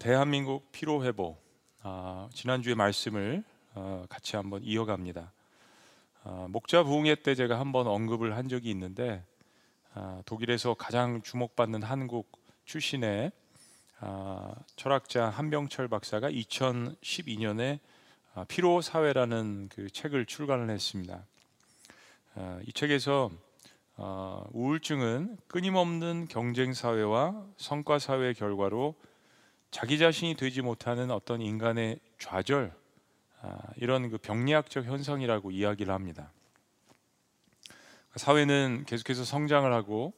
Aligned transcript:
대한민국 0.00 0.72
피로 0.72 1.04
회복 1.04 1.44
아, 1.82 2.30
지난주에 2.32 2.74
말씀을 2.74 3.44
어, 3.74 4.06
같이 4.08 4.34
한번 4.34 4.64
이어갑니다. 4.64 5.30
아, 6.24 6.46
목자 6.48 6.84
부흥회 6.84 7.16
때 7.16 7.34
제가 7.34 7.60
한번 7.60 7.86
언급을 7.86 8.34
한 8.34 8.48
적이 8.48 8.70
있는데 8.70 9.22
아, 9.92 10.22
독일에서 10.24 10.72
가장 10.72 11.20
주목받는 11.20 11.82
한국 11.82 12.32
출신의 12.64 13.30
아, 13.98 14.54
철학자 14.74 15.28
한병철 15.28 15.88
박사가 15.88 16.30
2012년에 16.30 17.78
아, 18.32 18.46
피로 18.48 18.80
사회라는 18.80 19.68
그 19.70 19.90
책을 19.90 20.24
출간을 20.24 20.70
했습니다. 20.70 21.26
아, 22.36 22.58
이 22.66 22.72
책에서 22.72 23.30
어, 23.98 24.46
우울증은 24.52 25.36
끊임없는 25.46 26.28
경쟁 26.30 26.72
사회와 26.72 27.44
성과 27.58 27.98
사회의 27.98 28.32
결과로 28.32 28.94
자기 29.70 29.98
자신이 29.98 30.34
되지 30.34 30.62
못하는 30.62 31.10
어떤 31.10 31.40
인간의 31.40 32.00
좌절 32.18 32.74
아, 33.40 33.58
이런 33.76 34.10
그 34.10 34.18
병리학적 34.18 34.84
현상이라고 34.84 35.50
이야기를 35.52 35.92
합니다. 35.94 36.32
사회는 38.16 38.84
계속해서 38.86 39.24
성장을 39.24 39.72
하고 39.72 40.12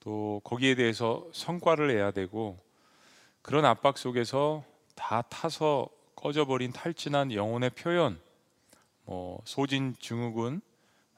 또 0.00 0.40
거기에 0.44 0.76
대해서 0.76 1.26
성과를 1.32 1.88
내야 1.88 2.12
되고 2.12 2.58
그런 3.42 3.64
압박 3.64 3.98
속에서 3.98 4.64
다 4.94 5.22
타서 5.22 5.88
꺼져버린 6.14 6.72
탈진한 6.72 7.32
영혼의 7.32 7.70
표현, 7.70 8.18
뭐 9.04 9.42
소진 9.44 9.94
증후군, 9.98 10.62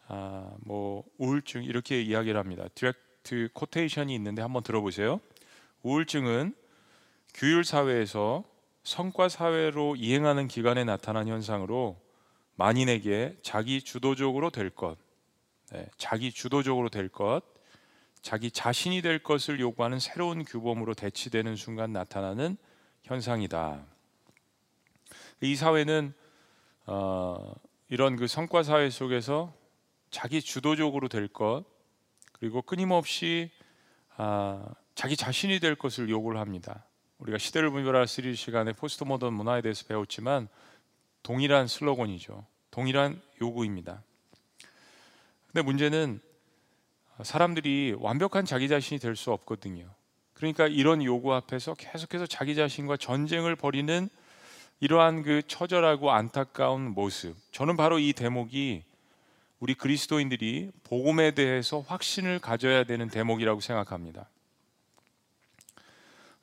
아, 0.08 0.50
뭐 0.60 1.04
우울증 1.18 1.62
이렇게 1.62 2.00
이야기를 2.00 2.40
합니다. 2.40 2.64
direct 2.74 3.50
quotation이 3.52 4.14
있는데 4.14 4.40
한번 4.40 4.62
들어보세요. 4.62 5.20
우울증은 5.82 6.54
규율 7.36 7.64
사회에서 7.64 8.44
성과 8.82 9.28
사회로 9.28 9.96
이행하는 9.96 10.48
기간에 10.48 10.84
나타난 10.84 11.28
현상으로 11.28 12.00
만인에게 12.54 13.36
자기 13.42 13.82
주도적으로 13.82 14.48
될 14.48 14.70
것, 14.70 14.96
네, 15.70 15.86
자기 15.98 16.32
주도적으로 16.32 16.88
될 16.88 17.10
것, 17.10 17.42
자기 18.22 18.50
자신이 18.50 19.02
될 19.02 19.22
것을 19.22 19.60
요구하는 19.60 19.98
새로운 19.98 20.46
규범으로 20.46 20.94
대치되는 20.94 21.56
순간 21.56 21.92
나타나는 21.92 22.56
현상이다. 23.02 23.84
이 25.42 25.56
사회는 25.56 26.14
어, 26.86 27.52
이런 27.90 28.16
그 28.16 28.26
성과 28.28 28.62
사회 28.62 28.88
속에서 28.88 29.52
자기 30.10 30.40
주도적으로 30.40 31.08
될 31.08 31.28
것, 31.28 31.66
그리고 32.32 32.62
끊임없이 32.62 33.50
아, 34.16 34.66
자기 34.94 35.18
자신이 35.18 35.60
될 35.60 35.74
것을 35.74 36.08
요구를 36.08 36.40
합니다. 36.40 36.86
우리가 37.18 37.38
시대를 37.38 37.70
분별하라 37.70 38.06
시리즈 38.06 38.34
시간에 38.34 38.72
포스트 38.72 39.04
모던 39.04 39.32
문화에 39.32 39.62
대해서 39.62 39.84
배웠지만 39.86 40.48
동일한 41.22 41.66
슬로건이죠. 41.66 42.44
동일한 42.70 43.20
요구입니다. 43.40 44.02
근데 45.46 45.62
문제는 45.62 46.20
사람들이 47.22 47.94
완벽한 47.98 48.44
자기 48.44 48.68
자신이 48.68 49.00
될 49.00 49.16
수 49.16 49.32
없거든요. 49.32 49.88
그러니까 50.34 50.66
이런 50.66 51.02
요구 51.02 51.32
앞에서 51.34 51.74
계속해서 51.74 52.26
자기 52.26 52.54
자신과 52.54 52.98
전쟁을 52.98 53.56
벌이는 53.56 54.10
이러한 54.80 55.22
그 55.22 55.40
처절하고 55.46 56.10
안타까운 56.10 56.90
모습. 56.90 57.34
저는 57.52 57.78
바로 57.78 57.98
이 57.98 58.12
대목이 58.12 58.84
우리 59.58 59.74
그리스도인들이 59.74 60.70
복음에 60.84 61.30
대해서 61.30 61.80
확신을 61.80 62.38
가져야 62.38 62.84
되는 62.84 63.08
대목이라고 63.08 63.62
생각합니다. 63.62 64.28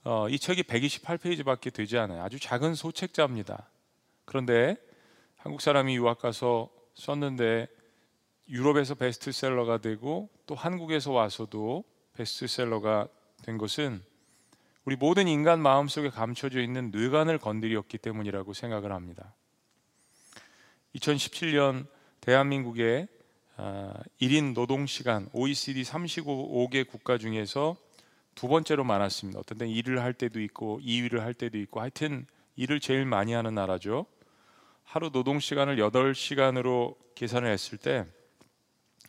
어, 0.06 0.28
이 0.28 0.38
책이 0.38 0.64
128페이지밖에 0.64 1.74
되지 1.74 1.98
않아요. 1.98 2.24
아주 2.24 2.38
작은 2.40 2.76
소책자입니다. 2.76 3.70
그런데 4.26 4.76
한국 5.38 5.62
사람이 5.62 5.96
유학 5.96 6.20
가서 6.20 6.70
썼는데 6.96 7.68
유럽에서 8.50 8.96
베스트셀러가 8.96 9.78
되고 9.78 10.30
또 10.46 10.56
한국에서 10.56 11.12
와서도 11.12 11.86
베스트셀러가 12.14 13.08
된 13.44 13.58
것은 13.58 14.04
우리 14.84 14.98
모든 14.98 15.30
인간 15.30 15.62
마음속에 15.62 16.10
감춰져 16.10 16.60
있는 16.60 16.92
뇌관을 16.92 17.38
건드렸기 17.38 17.98
때문이라고 17.98 18.52
생각을 18.54 18.92
합니다. 18.92 19.34
2017년 20.96 21.88
대한민국의 22.20 23.08
1인 23.58 24.52
아, 24.52 24.54
노동 24.54 24.86
시간 24.86 25.30
OECD 25.32 25.84
35개 25.84 26.88
국가 26.88 27.18
중에서 27.18 27.78
두 28.36 28.48
번째로 28.48 28.84
많았습니다. 28.84 29.40
어떤 29.40 29.58
때 29.58 29.68
일을 29.68 30.02
할 30.02 30.14
때도 30.14 30.42
있고 30.42 30.80
2위를 30.82 31.20
할 31.20 31.34
때도 31.34 31.58
있고 31.60 31.80
하여튼 31.82 32.26
일을 32.56 32.80
제일 32.80 33.06
많이 33.06 33.34
하는 33.34 33.56
나라죠. 33.56 34.06
하루 34.84 35.10
노동 35.12 35.40
시간을 35.40 35.78
8시간으로 35.78 36.96
계산을 37.16 37.50
했을 37.52 37.78
때 37.78 38.06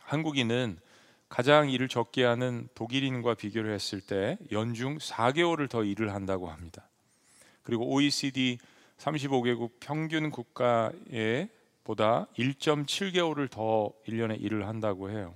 한국인은 0.01 0.79
가장 1.27 1.69
일을 1.69 1.87
적게 1.89 2.23
하는 2.23 2.69
독일인과 2.75 3.33
비교를 3.35 3.73
했을 3.73 3.99
때 3.99 4.37
연중 4.51 4.99
4개월을 4.99 5.69
더 5.69 5.83
일을 5.83 6.13
한다고 6.13 6.49
합니다. 6.49 6.87
그리고 7.63 7.91
OECD 7.91 8.59
35개국 8.97 9.71
평균 9.79 10.29
국가에 10.29 11.49
보다 11.83 12.27
1.7개월을 12.37 13.49
더 13.49 13.91
1년에 14.07 14.41
일을 14.41 14.67
한다고 14.67 15.09
해요. 15.09 15.33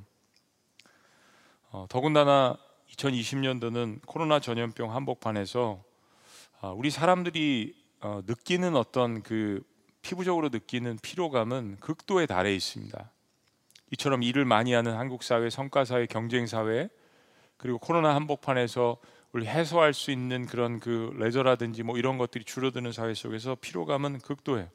어, 1.71 1.85
더군다나 1.89 2.57
2020년도는 2.95 3.99
코로나 4.05 4.39
전염병 4.39 4.93
한복판에서 4.93 5.83
아, 6.61 6.69
우리 6.69 6.89
사람들이 6.89 7.75
어, 8.01 8.21
느끼는 8.25 8.75
어떤 8.75 9.21
그 9.23 9.61
피부적으로 10.01 10.49
느끼는 10.49 10.99
피로감은 11.01 11.77
극도에 11.79 12.25
달해 12.25 12.53
있습니다. 12.55 13.11
이처럼 13.91 14.23
일을 14.23 14.45
많이 14.45 14.73
하는 14.73 14.95
한국 14.95 15.23
사회, 15.23 15.49
성과 15.49 15.85
사회, 15.85 16.05
경쟁 16.05 16.47
사회 16.47 16.89
그리고 17.57 17.77
코로나 17.77 18.15
한복판에서 18.15 18.97
우리 19.31 19.45
해소할 19.45 19.93
수 19.93 20.11
있는 20.11 20.45
그런 20.45 20.79
그 20.79 21.13
레저라든지 21.17 21.83
뭐 21.83 21.97
이런 21.97 22.17
것들이 22.17 22.43
줄어드는 22.43 22.91
사회 22.91 23.13
속에서 23.13 23.55
피로감은 23.59 24.19
극도해요. 24.19 24.69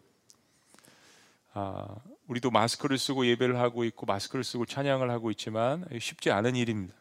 아, 1.55 1.87
우리도 2.27 2.51
마스크를 2.51 2.99
쓰고 2.99 3.27
예배를 3.27 3.59
하고 3.59 3.85
있고 3.85 4.07
마스크를 4.07 4.45
쓰고 4.45 4.67
찬양을 4.67 5.11
하고 5.11 5.31
있지만 5.31 5.87
쉽지 5.99 6.31
않은 6.31 6.57
일입니다. 6.57 6.95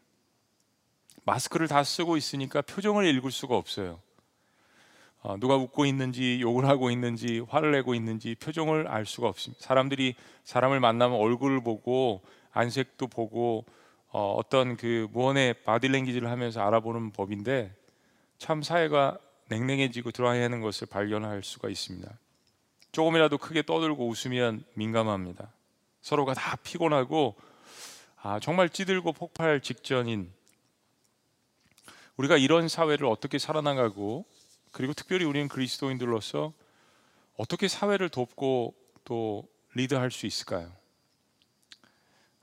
마스크를 1.25 1.67
다 1.67 1.83
쓰고 1.83 2.17
있으니까 2.17 2.61
표정을 2.61 3.05
읽을 3.05 3.31
수가 3.31 3.55
없어요. 3.55 3.99
어, 5.21 5.37
누가 5.39 5.55
웃고 5.55 5.85
있는지 5.85 6.39
욕을 6.41 6.65
하고 6.67 6.91
있는지 6.91 7.39
화를 7.47 7.71
내고 7.71 7.95
있는지 7.95 8.35
표정을 8.35 8.87
알 8.89 9.05
수가 9.05 9.29
없습니다. 9.29 9.63
사람들이 9.65 10.15
사람을 10.43 10.81
만나면 10.81 11.17
얼굴을 11.17 11.63
보고 11.63 12.21
안색도 12.51 13.07
보고 13.07 13.65
어, 14.09 14.35
어떤 14.37 14.75
그 14.75 15.07
무언의 15.11 15.63
바디랭귀지를 15.63 16.29
하면서 16.29 16.61
알아보는 16.61 17.11
법인데 17.11 17.73
참 18.37 18.61
사회가 18.61 19.17
냉랭해지고 19.47 20.11
드라이하는 20.11 20.61
것을 20.61 20.87
발견할 20.87 21.41
수가 21.43 21.69
있습니다. 21.69 22.11
조금이라도 22.91 23.37
크게 23.37 23.63
떠들고 23.63 24.07
웃으면 24.07 24.65
민감합니다. 24.73 25.51
서로가 26.01 26.33
다 26.33 26.57
피곤하고 26.57 27.35
아, 28.21 28.39
정말 28.39 28.69
찌들고 28.69 29.13
폭발 29.13 29.61
직전인 29.61 30.31
우리가 32.17 32.37
이런 32.37 32.67
사회를 32.67 33.07
어떻게 33.07 33.39
살아나가고 33.39 34.25
그리고 34.71 34.93
특별히 34.93 35.25
우리는 35.25 35.47
그리스도인들로서 35.47 36.53
어떻게 37.37 37.67
사회를 37.67 38.09
돕고 38.09 38.75
또 39.03 39.47
리드할 39.73 40.11
수 40.11 40.25
있을까요? 40.25 40.71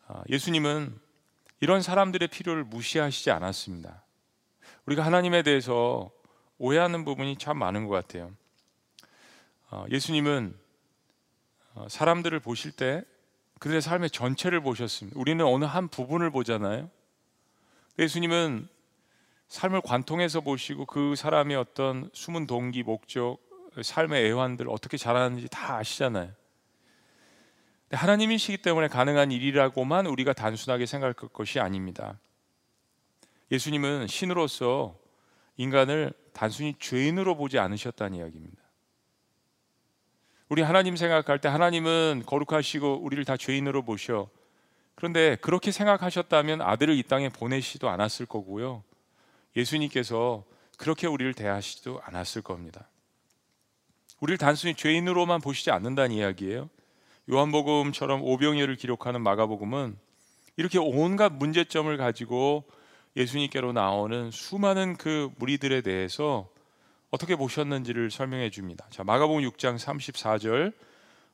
아, 0.06 0.22
예수님은 0.28 0.98
이런 1.60 1.82
사람들의 1.82 2.28
필요를 2.28 2.64
무시하시지 2.64 3.30
않았습니다. 3.30 4.03
우리가 4.86 5.04
하나님에 5.04 5.42
대해서 5.42 6.10
오해하는 6.59 7.04
부분이 7.04 7.36
참 7.38 7.59
많은 7.59 7.86
것 7.86 7.94
같아요. 7.94 8.33
어, 9.71 9.84
예수님은 9.91 10.59
어, 11.74 11.86
사람들을 11.89 12.41
보실 12.41 12.72
때 12.72 13.04
그들의 13.60 13.83
삶의 13.83 14.10
전체를 14.10 14.60
보셨습니다. 14.60 15.18
우리는 15.21 15.44
어느 15.44 15.65
한 15.65 15.89
부분을 15.89 16.30
보잖아요. 16.30 16.91
예수님은 17.98 18.68
삶을 19.50 19.80
관통해서 19.80 20.41
보시고 20.41 20.86
그 20.86 21.16
사람의 21.16 21.56
어떤 21.56 22.08
숨은 22.12 22.47
동기, 22.47 22.84
목적, 22.84 23.38
삶의 23.82 24.26
애환들 24.26 24.68
어떻게 24.68 24.97
자라는지 24.97 25.48
다 25.50 25.76
아시잖아요. 25.76 26.30
하나님이시기 27.91 28.58
때문에 28.58 28.86
가능한 28.86 29.32
일이라고만 29.32 30.06
우리가 30.06 30.34
단순하게 30.34 30.86
생각할 30.86 31.14
것이 31.14 31.58
아닙니다. 31.58 32.20
예수님은 33.50 34.06
신으로서 34.06 34.97
인간을 35.56 36.12
단순히 36.32 36.76
죄인으로 36.78 37.36
보지 37.36 37.58
않으셨다는 37.58 38.18
이야기입니다. 38.18 38.62
우리 40.48 40.62
하나님 40.62 40.94
생각할 40.94 41.41
때 41.41 41.48
하나님은 41.48 42.22
거룩하시고 42.24 43.00
우리를 43.03 43.24
다 43.24 43.36
죄인으로 43.36 43.82
보셔. 43.82 44.28
그런데 44.94 45.36
그렇게 45.41 45.72
생각하셨다면 45.72 46.62
아들을 46.62 46.96
이 46.96 47.03
땅에 47.03 47.28
보내시도 47.28 47.88
않았을 47.88 48.26
거고요. 48.26 48.84
예수님께서 49.56 50.44
그렇게 50.76 51.06
우리를 51.06 51.34
대하시지도 51.34 52.00
않았을 52.04 52.42
겁니다. 52.42 52.88
우리를 54.20 54.38
단순히 54.38 54.74
죄인으로만 54.74 55.41
보시지 55.41 55.70
않는다는 55.70 56.12
이야기예요. 56.12 56.68
요한복음처럼 57.30 58.22
오병이어를 58.22 58.76
기록하는 58.76 59.20
마가복음은 59.22 59.97
이렇게 60.56 60.78
온갖 60.78 61.32
문제점을 61.32 61.94
가지고 61.97 62.64
예수님께로 63.16 63.72
나오는 63.72 64.30
수많은 64.30 64.97
그 64.97 65.30
무리들에 65.36 65.80
대해서 65.80 66.48
어떻게 67.10 67.34
보셨는지를 67.36 68.10
설명해 68.10 68.50
줍니다. 68.50 68.86
자, 68.91 69.04
마가복음 69.04 69.42
6장 69.42 69.78
34절 69.78 70.72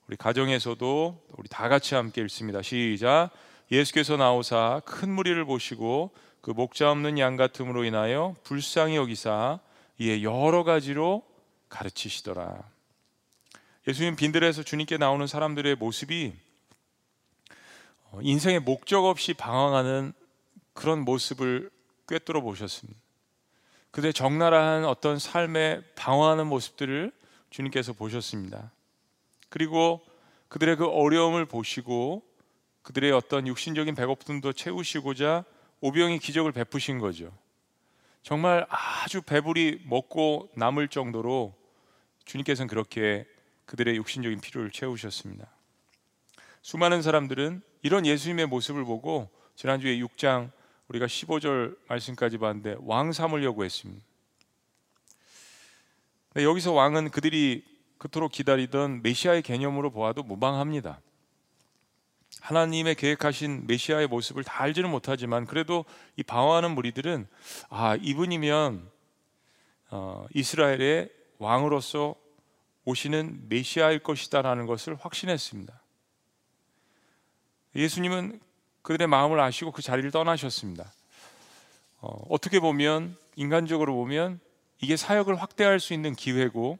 우리 0.08 0.16
가정에서도 0.16 1.22
우리 1.36 1.48
다 1.48 1.68
같이 1.68 1.94
함께 1.94 2.20
읽습니다. 2.22 2.62
시작. 2.62 3.30
예수께서 3.72 4.16
나오사 4.16 4.82
큰 4.84 5.12
무리를 5.12 5.44
보시고 5.44 6.12
그 6.46 6.52
목자 6.52 6.92
없는 6.92 7.18
양 7.18 7.34
같음으로 7.34 7.82
인하여 7.82 8.36
불쌍히 8.44 8.94
여기사 8.94 9.58
이에 9.98 10.22
여러 10.22 10.62
가지로 10.62 11.24
가르치시더라. 11.68 12.62
예수님 13.88 14.14
빈들에서 14.14 14.62
주님께 14.62 14.96
나오는 14.96 15.26
사람들의 15.26 15.74
모습이 15.74 16.32
어, 18.12 18.20
인생의 18.22 18.60
목적 18.60 19.06
없이 19.06 19.34
방황하는 19.34 20.12
그런 20.72 21.00
모습을 21.00 21.68
꿰뚫어 22.06 22.42
보셨습니다. 22.42 22.96
그들의 23.90 24.12
적나라한 24.12 24.84
어떤 24.84 25.18
삶에 25.18 25.80
방황하는 25.96 26.46
모습들을 26.46 27.10
주님께서 27.50 27.92
보셨습니다. 27.92 28.70
그리고 29.48 30.00
그들의 30.46 30.76
그 30.76 30.86
어려움을 30.86 31.44
보시고 31.44 32.22
그들의 32.82 33.10
어떤 33.10 33.48
육신적인 33.48 33.96
배고픔도 33.96 34.52
채우시고자 34.52 35.44
오병이 35.86 36.18
기적을 36.18 36.50
베푸신 36.50 36.98
거죠. 36.98 37.32
정말 38.24 38.66
아주 38.68 39.22
배불리 39.22 39.82
먹고 39.84 40.50
남을 40.56 40.88
정도로 40.88 41.54
주님께서는 42.24 42.66
그렇게 42.66 43.24
그들의 43.66 43.94
육신적인 43.94 44.40
필요를 44.40 44.72
채우셨습니다. 44.72 45.46
수많은 46.60 47.02
사람들은 47.02 47.62
이런 47.82 48.04
예수님의 48.04 48.46
모습을 48.46 48.84
보고 48.84 49.30
지난주에 49.54 49.96
6장 49.98 50.50
우리가 50.88 51.06
15절 51.06 51.78
말씀까지 51.86 52.38
봤는데 52.38 52.78
왕 52.80 53.12
삼으려고 53.12 53.64
했습니다. 53.64 54.04
여기서 56.34 56.72
왕은 56.72 57.12
그들이 57.12 57.64
그토록 57.98 58.32
기다리던 58.32 59.02
메시아의 59.02 59.42
개념으로 59.42 59.90
보아도 59.90 60.24
무방합니다. 60.24 61.00
하나님의 62.40 62.94
계획하신 62.94 63.66
메시아의 63.66 64.06
모습을 64.08 64.44
다 64.44 64.62
알지는 64.62 64.90
못하지만 64.90 65.46
그래도 65.46 65.84
이 66.16 66.22
방황하는 66.22 66.72
무리들은 66.72 67.26
아 67.68 67.96
이분이면 67.96 68.90
어, 69.90 70.26
이스라엘의 70.34 71.10
왕으로서 71.38 72.14
오시는 72.84 73.48
메시아일 73.48 73.98
것이다라는 74.00 74.66
것을 74.66 74.96
확신했습니다. 74.96 75.80
예수님은 77.74 78.40
그들의 78.82 79.08
마음을 79.08 79.40
아시고 79.40 79.72
그 79.72 79.82
자리를 79.82 80.10
떠나셨습니다. 80.10 80.92
어, 82.00 82.38
떻게 82.40 82.60
보면 82.60 83.16
인간적으로 83.34 83.94
보면 83.94 84.40
이게 84.80 84.96
사역을 84.96 85.36
확대할 85.36 85.80
수 85.80 85.94
있는 85.94 86.14
기회고 86.14 86.78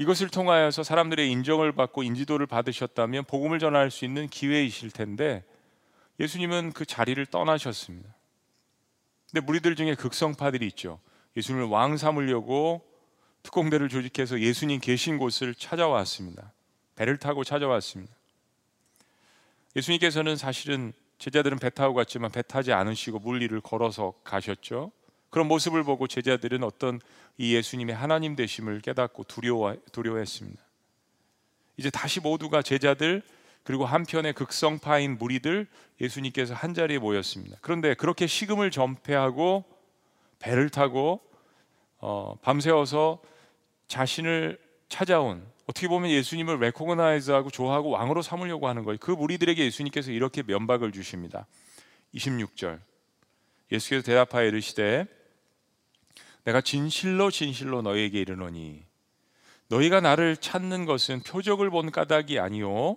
이것을 0.00 0.30
통하여서 0.30 0.82
사람들의 0.82 1.30
인정을 1.30 1.72
받고 1.72 2.02
인지도를 2.02 2.46
받으셨다면 2.46 3.24
복음을 3.24 3.58
전할 3.58 3.90
수 3.90 4.06
있는 4.06 4.28
기회이실 4.28 4.92
텐데 4.92 5.44
예수님은 6.18 6.72
그 6.72 6.86
자리를 6.86 7.26
떠나셨습니다. 7.26 8.08
근데 9.30 9.44
무리들 9.44 9.76
중에 9.76 9.94
극성파들이 9.94 10.66
있죠. 10.68 11.00
예수님을 11.36 11.66
왕 11.66 11.98
삼으려고 11.98 12.80
특공대를 13.42 13.90
조직해서 13.90 14.40
예수님 14.40 14.80
계신 14.80 15.18
곳을 15.18 15.54
찾아왔습니다. 15.54 16.50
배를 16.96 17.18
타고 17.18 17.44
찾아왔습니다. 17.44 18.14
예수님께서는 19.76 20.36
사실은 20.36 20.94
제자들은 21.18 21.58
배 21.58 21.68
타고 21.68 21.92
갔지만 21.92 22.30
배 22.30 22.40
타지 22.40 22.72
않으시고 22.72 23.18
물리를 23.18 23.60
걸어서 23.60 24.14
가셨죠. 24.24 24.92
그런 25.30 25.46
모습을 25.48 25.84
보고 25.84 26.06
제자들은 26.06 26.62
어떤 26.64 27.00
이 27.38 27.54
예수님의 27.54 27.94
하나님 27.94 28.36
되심을 28.36 28.80
깨닫고 28.80 29.24
두려워 29.24 29.76
두려워했습니다. 29.92 30.60
이제 31.76 31.88
다시 31.88 32.20
모두가 32.20 32.62
제자들 32.62 33.22
그리고 33.62 33.86
한편의 33.86 34.32
극성파인 34.34 35.18
무리들 35.18 35.66
예수님께서 36.00 36.54
한 36.54 36.74
자리에 36.74 36.98
모였습니다. 36.98 37.56
그런데 37.60 37.94
그렇게 37.94 38.26
식음을 38.26 38.70
전폐하고 38.70 39.64
배를 40.38 40.70
타고 40.70 41.20
어, 41.98 42.34
밤새워서 42.42 43.20
자신을 43.86 44.58
찾아온 44.88 45.46
어떻게 45.66 45.86
보면 45.86 46.10
예수님을 46.10 46.58
레코그나이즈하고 46.58 47.50
좋아하고 47.50 47.90
왕으로 47.90 48.22
삼으려고 48.22 48.66
하는 48.66 48.84
거예요. 48.84 48.98
그 49.00 49.12
무리들에게 49.12 49.64
예수님께서 49.64 50.10
이렇게 50.10 50.42
면박을 50.42 50.90
주십니다. 50.90 51.46
26절 52.14 52.80
예수께서 53.70 54.02
대답하여 54.02 54.46
이르시되 54.46 55.06
내가 56.44 56.60
진실로 56.60 57.30
진실로 57.30 57.82
너에게 57.82 58.20
이르노니 58.20 58.84
너희가 59.68 60.00
나를 60.00 60.36
찾는 60.36 60.84
것은 60.84 61.22
표적을 61.22 61.70
본 61.70 61.90
까닭이 61.90 62.38
아니요 62.38 62.96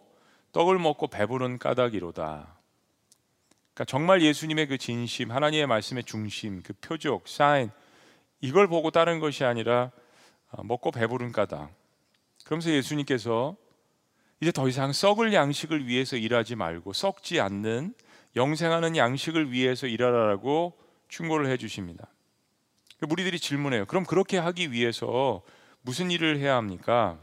떡을 0.53 0.77
먹고 0.79 1.07
배부른 1.07 1.57
까닭이로다. 1.57 2.55
그러니까 3.73 3.85
정말 3.85 4.21
예수님의 4.21 4.67
그 4.67 4.77
진심, 4.77 5.31
하나님의 5.31 5.65
말씀의 5.65 6.03
중심, 6.03 6.61
그 6.61 6.73
표적, 6.73 7.27
사인 7.27 7.71
이걸 8.39 8.67
보고 8.67 8.91
따른 8.91 9.19
것이 9.19 9.43
아니라 9.43 9.91
어, 10.51 10.63
먹고 10.63 10.91
배부른 10.91 11.31
까닭. 11.31 11.73
그러면서 12.45 12.69
예수님께서 12.69 13.55
이제 14.41 14.51
더 14.51 14.67
이상 14.67 14.91
썩을 14.91 15.33
양식을 15.33 15.87
위해서 15.87 16.17
일하지 16.17 16.55
말고 16.55 16.93
썩지 16.93 17.39
않는 17.39 17.95
영생하는 18.35 18.95
양식을 18.97 19.51
위해서 19.51 19.87
일하라고 19.87 20.77
충고를 21.07 21.47
해 21.47 21.57
주십니다. 21.57 22.07
그 23.03 23.05
무리들이 23.05 23.37
질문해요. 23.37 23.85
그럼 23.85 24.05
그렇게 24.05 24.37
하기 24.37 24.71
위해서 24.71 25.41
무슨 25.81 26.09
일을 26.09 26.39
해야 26.39 26.55
합니까? 26.55 27.19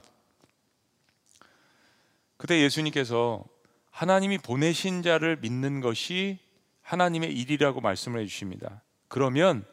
그때 2.37 2.61
예수님께서 2.61 3.43
하나님이 3.91 4.37
보내신 4.37 5.01
자를 5.01 5.39
믿는 5.41 5.81
것이 5.81 6.39
하나님의 6.83 7.33
일이라고 7.33 7.81
말씀을 7.81 8.21
해 8.21 8.27
주십니다. 8.27 8.83
그러면 9.09 9.65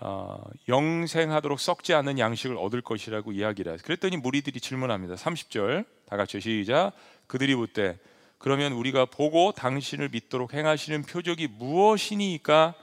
어, 0.00 0.42
영생하도록 0.66 1.60
썩지 1.60 1.92
않는 1.92 2.18
양식을 2.18 2.56
얻을 2.56 2.80
것이라고 2.80 3.32
이야기를 3.32 3.72
해요. 3.72 3.78
그랬더니 3.84 4.16
무리들이 4.16 4.60
질문합니다. 4.60 5.16
30절 5.16 5.84
다 6.06 6.16
같이 6.16 6.40
시작. 6.40 6.92
그들이 7.26 7.54
묻되 7.54 7.98
그러면 8.38 8.72
우리가 8.72 9.04
보고 9.04 9.52
당신을 9.52 10.08
믿도록 10.08 10.54
행하시는 10.54 11.02
표적이 11.02 11.48
무엇이니까 11.48 12.74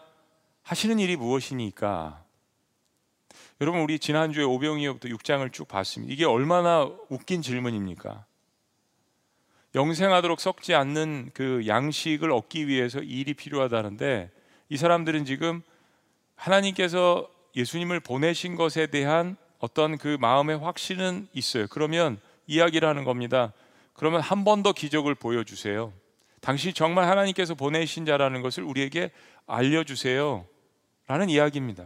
하시는 0.61 0.99
일이 0.99 1.15
무엇이니까 1.15 2.21
여러분 3.61 3.81
우리 3.81 3.99
지난주에 3.99 4.43
오병이어부터 4.43 5.07
6장을 5.09 5.53
쭉 5.53 5.67
봤습니다. 5.67 6.11
이게 6.11 6.25
얼마나 6.25 6.89
웃긴 7.09 7.43
질문입니까? 7.43 8.25
영생하도록 9.75 10.39
썩지 10.41 10.73
않는 10.73 11.29
그 11.35 11.65
양식을 11.67 12.31
얻기 12.31 12.67
위해서 12.67 12.99
일이 12.99 13.35
필요하다는데 13.35 14.31
이 14.69 14.77
사람들은 14.77 15.25
지금 15.25 15.61
하나님께서 16.35 17.29
예수님을 17.55 17.99
보내신 17.99 18.55
것에 18.55 18.87
대한 18.87 19.37
어떤 19.59 19.99
그 19.99 20.17
마음의 20.19 20.57
확신은 20.57 21.27
있어요. 21.33 21.67
그러면 21.69 22.19
이야기를 22.47 22.87
하는 22.87 23.03
겁니다. 23.03 23.53
그러면 23.93 24.21
한 24.21 24.43
번 24.43 24.63
더 24.63 24.73
기적을 24.73 25.13
보여주세요. 25.13 25.93
당신이 26.39 26.73
정말 26.73 27.07
하나님께서 27.07 27.53
보내신 27.53 28.07
자라는 28.07 28.41
것을 28.41 28.63
우리에게 28.63 29.11
알려주세요. 29.45 30.47
라는 31.05 31.29
이야기입니다. 31.29 31.85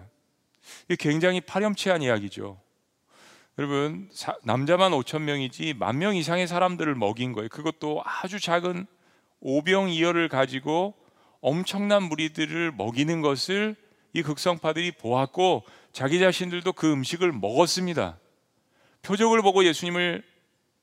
굉장히 0.99 1.41
파렴치한 1.41 2.01
이야기죠. 2.01 2.59
여러분, 3.57 4.09
사, 4.11 4.35
남자만 4.43 4.91
5천 4.91 5.21
명이지 5.21 5.75
만 5.77 5.97
명 5.97 6.15
이상의 6.15 6.47
사람들을 6.47 6.93
먹인 6.95 7.31
거예요. 7.31 7.49
그것도 7.49 8.01
아주 8.03 8.39
작은 8.39 8.85
오병이어를 9.39 10.27
가지고 10.27 10.93
엄청난 11.41 12.03
무리들을 12.03 12.71
먹이는 12.73 13.21
것을 13.21 13.75
이 14.13 14.21
극성파들이 14.23 14.93
보았고 14.93 15.63
자기 15.93 16.19
자신들도 16.19 16.73
그 16.73 16.91
음식을 16.91 17.31
먹었습니다. 17.31 18.17
표적을 19.03 19.41
보고 19.41 19.63
예수님을 19.63 20.23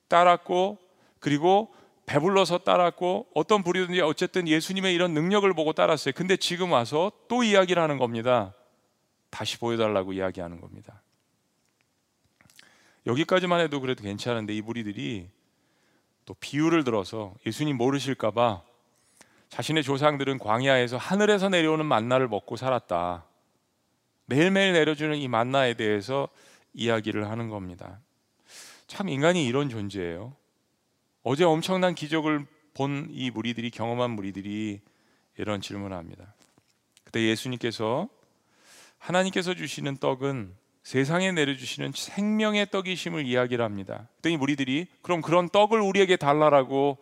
따랐고 0.08 0.78
그리고 1.18 1.74
배불러서 2.06 2.58
따랐고 2.58 3.26
어떤 3.34 3.62
부류든지 3.62 4.00
어쨌든 4.00 4.46
예수님의 4.46 4.94
이런 4.94 5.12
능력을 5.14 5.52
보고 5.54 5.72
따랐어요. 5.72 6.12
근데 6.14 6.36
지금 6.36 6.72
와서 6.72 7.10
또 7.28 7.42
이야기를 7.42 7.82
하는 7.82 7.98
겁니다. 7.98 8.54
다시 9.32 9.58
보여달라고 9.58 10.12
이야기하는 10.12 10.60
겁니다. 10.60 11.02
여기까지만 13.06 13.60
해도 13.60 13.80
그래도 13.80 14.04
괜찮은데 14.04 14.54
이 14.54 14.60
무리들이 14.60 15.30
또 16.26 16.34
비유를 16.34 16.84
들어서 16.84 17.34
예수님 17.46 17.76
모르실까봐 17.78 18.62
자신의 19.48 19.82
조상들은 19.82 20.38
광야에서 20.38 20.98
하늘에서 20.98 21.48
내려오는 21.48 21.84
만나를 21.84 22.28
먹고 22.28 22.56
살았다. 22.56 23.24
매일매일 24.26 24.74
내려주는 24.74 25.16
이 25.16 25.28
만나에 25.28 25.74
대해서 25.74 26.28
이야기를 26.74 27.28
하는 27.28 27.48
겁니다. 27.48 28.00
참 28.86 29.08
인간이 29.08 29.46
이런 29.46 29.68
존재예요. 29.70 30.36
어제 31.22 31.44
엄청난 31.44 31.94
기적을 31.94 32.46
본 32.74 33.08
이 33.10 33.30
무리들이 33.30 33.70
경험한 33.70 34.10
무리들이 34.10 34.80
이런 35.38 35.60
질문을 35.60 35.96
합니다. 35.96 36.34
그때 37.04 37.20
예수님께서 37.28 38.08
하나님께서 39.02 39.54
주시는 39.54 39.96
떡은 39.96 40.54
세상에 40.84 41.32
내려주시는 41.32 41.92
생명의 41.94 42.70
떡이심을 42.70 43.26
이야기를 43.26 43.64
합니다. 43.64 44.08
그랬더니 44.14 44.36
무리들이 44.36 44.86
그럼 45.02 45.20
그런 45.22 45.48
떡을 45.48 45.80
우리에게 45.80 46.16
달라라고 46.16 46.98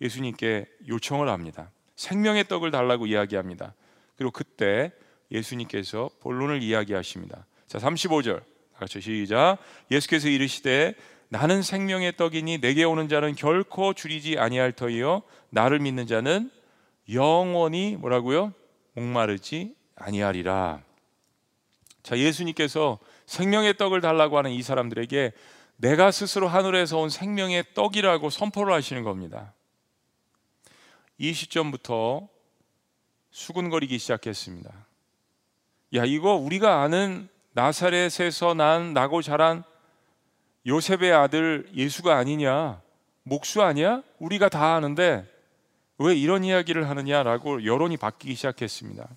예수님께 0.00 0.66
요청을 0.88 1.28
합니다. 1.28 1.70
생명의 1.96 2.48
떡을 2.48 2.70
달라고 2.70 3.06
이야기합니다. 3.06 3.74
그리고 4.16 4.30
그때 4.30 4.92
예수님께서 5.30 6.10
본론을 6.20 6.62
이야기하십니다. 6.62 7.46
자, 7.66 7.78
35절. 7.78 8.42
같이 8.76 9.00
시작. 9.00 9.58
예수께서 9.90 10.28
이르시되 10.28 10.94
나는 11.28 11.62
생명의 11.62 12.16
떡이니 12.16 12.60
내게 12.60 12.84
오는 12.84 13.08
자는 13.08 13.34
결코 13.34 13.94
줄이지 13.94 14.38
아니할 14.38 14.72
터이요 14.72 15.22
나를 15.50 15.78
믿는 15.78 16.06
자는 16.06 16.50
영원히 17.10 17.96
뭐라고요? 17.96 18.52
목마르지 18.94 19.74
아니하리라. 19.94 20.82
자, 22.02 22.18
예수님께서 22.18 22.98
생명의 23.26 23.76
떡을 23.76 24.00
달라고 24.00 24.38
하는 24.38 24.50
이 24.50 24.62
사람들에게 24.62 25.32
내가 25.76 26.10
스스로 26.10 26.48
하늘에서 26.48 26.98
온 26.98 27.08
생명의 27.08 27.64
떡이라고 27.74 28.30
선포를 28.30 28.72
하시는 28.72 29.02
겁니다. 29.02 29.52
이 31.18 31.32
시점부터 31.32 32.28
수군거리기 33.30 33.98
시작했습니다. 33.98 34.70
야, 35.94 36.04
이거 36.04 36.34
우리가 36.34 36.82
아는 36.82 37.28
나사렛에서 37.52 38.54
난 38.54 38.92
나고 38.92 39.22
자란 39.22 39.62
요셉의 40.66 41.12
아들 41.12 41.68
예수가 41.74 42.16
아니냐? 42.16 42.80
목수 43.24 43.62
아니야? 43.62 44.02
우리가 44.18 44.48
다 44.48 44.74
아는데 44.74 45.26
왜 45.98 46.14
이런 46.14 46.44
이야기를 46.44 46.88
하느냐라고 46.88 47.64
여론이 47.64 47.96
바뀌기 47.96 48.34
시작했습니다. 48.34 49.08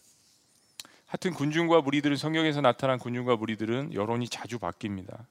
하여튼 1.05 1.33
군중과 1.33 1.81
무리들은 1.81 2.17
성경에서 2.17 2.61
나타난 2.61 2.97
군중과 2.97 3.35
무리들은 3.35 3.93
여론이 3.93 4.29
자주 4.29 4.57
바뀝니다. 4.59 5.25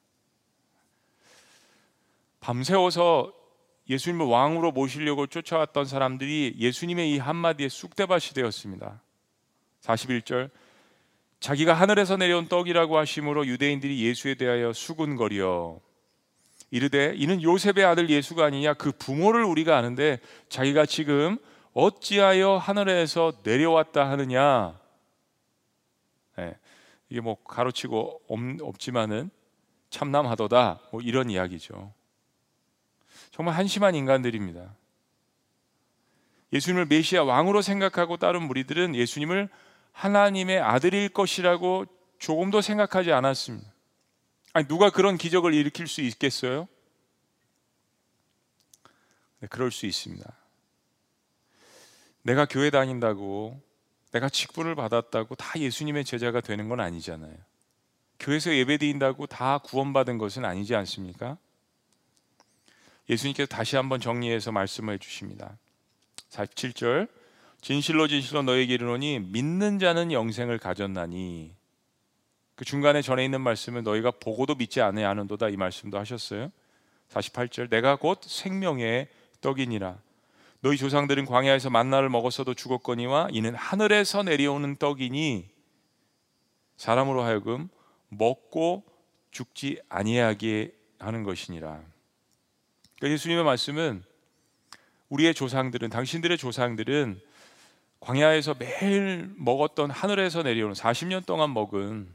밤새워서 2.41 3.33
예수님을 3.89 4.27
왕으로 4.27 4.73
모시려고 4.73 5.27
쫓아왔던 5.27 5.85
사람들이 5.85 6.57
예수님의 6.59 7.13
이 7.13 7.19
한마디에 7.19 7.69
쑥대밭이 7.69 8.35
되었습니다. 8.35 9.01
41절 9.83 10.51
자기가 11.41 11.75
하늘에서 11.75 12.17
내려온 12.17 12.49
떡이라고 12.49 12.97
하심으로 12.97 13.47
유대인들이 13.47 14.03
예수에 14.03 14.35
대하여 14.35 14.73
수군거려 14.73 15.79
이르되 16.71 17.15
이는 17.17 17.43
요셉의 17.43 17.85
아들 17.85 18.09
예수가 18.09 18.47
아니냐 18.47 18.75
그 18.75 18.93
부모를 18.93 19.45
우리가 19.45 19.77
아는데 19.77 20.21
자기가 20.49 20.87
지금 20.87 21.37
어찌하여 21.75 22.57
하늘에서 22.57 23.33
내려왔다 23.43 24.09
하느냐 24.11 24.73
네, 24.73 24.84
이게 27.09 27.21
뭐 27.21 27.43
가로치고 27.45 28.23
없, 28.63 28.79
지만은 28.79 29.31
참남하도다 29.91 30.81
뭐 30.93 31.01
이런 31.01 31.31
이야기죠. 31.31 31.93
정말 33.31 33.57
한심한 33.57 33.95
인간들입니다. 33.95 34.75
예수님을 36.53 36.87
메시아 36.87 37.25
왕으로 37.25 37.63
생각하고 37.63 38.17
따른 38.17 38.43
무리들은 38.43 38.95
예수님을 38.95 39.49
하나님의 39.93 40.61
아들일 40.61 41.09
것이라고 41.09 41.87
조금도 42.19 42.61
생각하지 42.61 43.13
않았습니다. 43.13 43.73
아니 44.53 44.67
누가 44.69 44.91
그런 44.91 45.19
기적을 45.19 45.53
일으킬 45.53 45.89
수 45.89 46.01
있겠어요? 46.01 46.69
네, 49.41 49.49
그럴 49.49 49.71
수 49.71 49.87
있습니다. 49.87 50.33
내가 52.23 52.47
교회 52.47 52.71
다닌다고 52.71 53.61
내가 54.15 54.29
직분을 54.29 54.77
받았다고 54.77 55.35
다 55.35 55.59
예수님의 55.59 56.05
제자가 56.05 56.41
되는 56.41 56.69
건 56.69 56.79
아니잖아요. 56.79 57.35
교회에서 58.21 58.55
예배드린다고 58.55 59.27
다 59.27 59.59
구원받은 59.59 60.19
것은 60.19 60.45
아니지 60.45 60.77
않습니까? 60.77 61.37
예수님께서 63.11 63.49
다시 63.49 63.75
한번 63.75 64.01
정리해서 64.01 64.53
말씀해 64.53 64.99
주십니다. 64.99 65.59
47절 66.31 67.09
진실로 67.61 68.07
진실로 68.07 68.43
너에게 68.43 68.75
이르노니 68.75 69.19
믿는 69.19 69.81
자는 69.81 70.13
영생을 70.13 70.59
가졌나니 70.59 71.53
그 72.55 72.65
중간에 72.65 73.03
전에 73.03 73.25
있는 73.25 73.41
말씀은 73.41 73.83
너희가 73.83 74.13
보고도 74.13 74.55
믿지 74.55 74.81
아니하는도다 74.81 75.49
이 75.49 75.57
말씀도 75.57 75.99
하셨어요. 75.99 76.53
48절 77.11 77.69
내가 77.69 77.97
곧 77.97 78.21
생명의 78.23 79.09
떡이니라 79.41 79.99
너희 80.65 80.79
조상들은 80.79 81.27
광야에서 81.27 81.69
만나를 81.69 82.09
먹었어도 82.09 82.55
죽었거니와 82.55 83.29
이는 83.33 83.55
하늘에서 83.55 84.23
내려오는 84.23 84.77
떡이니 84.77 85.51
사람으로 86.79 87.23
하여금 87.23 87.69
먹고 88.09 88.83
죽지 89.31 89.83
아니하게 89.91 90.75
하는 90.99 91.23
것이니라. 91.23 91.83
그러니까 92.97 93.13
예수님의 93.13 93.45
말씀은 93.45 94.05
우리의 95.11 95.35
조상들은 95.35 95.91
당신들의 95.91 96.39
조상들은 96.39 97.21
광야에서 98.01 98.55
매일 98.59 99.35
먹었던 99.37 99.91
하늘에서 99.91 100.43
내려오는 100.45 100.73
40년 100.75 101.27
동안 101.27 101.53
먹은 101.53 102.09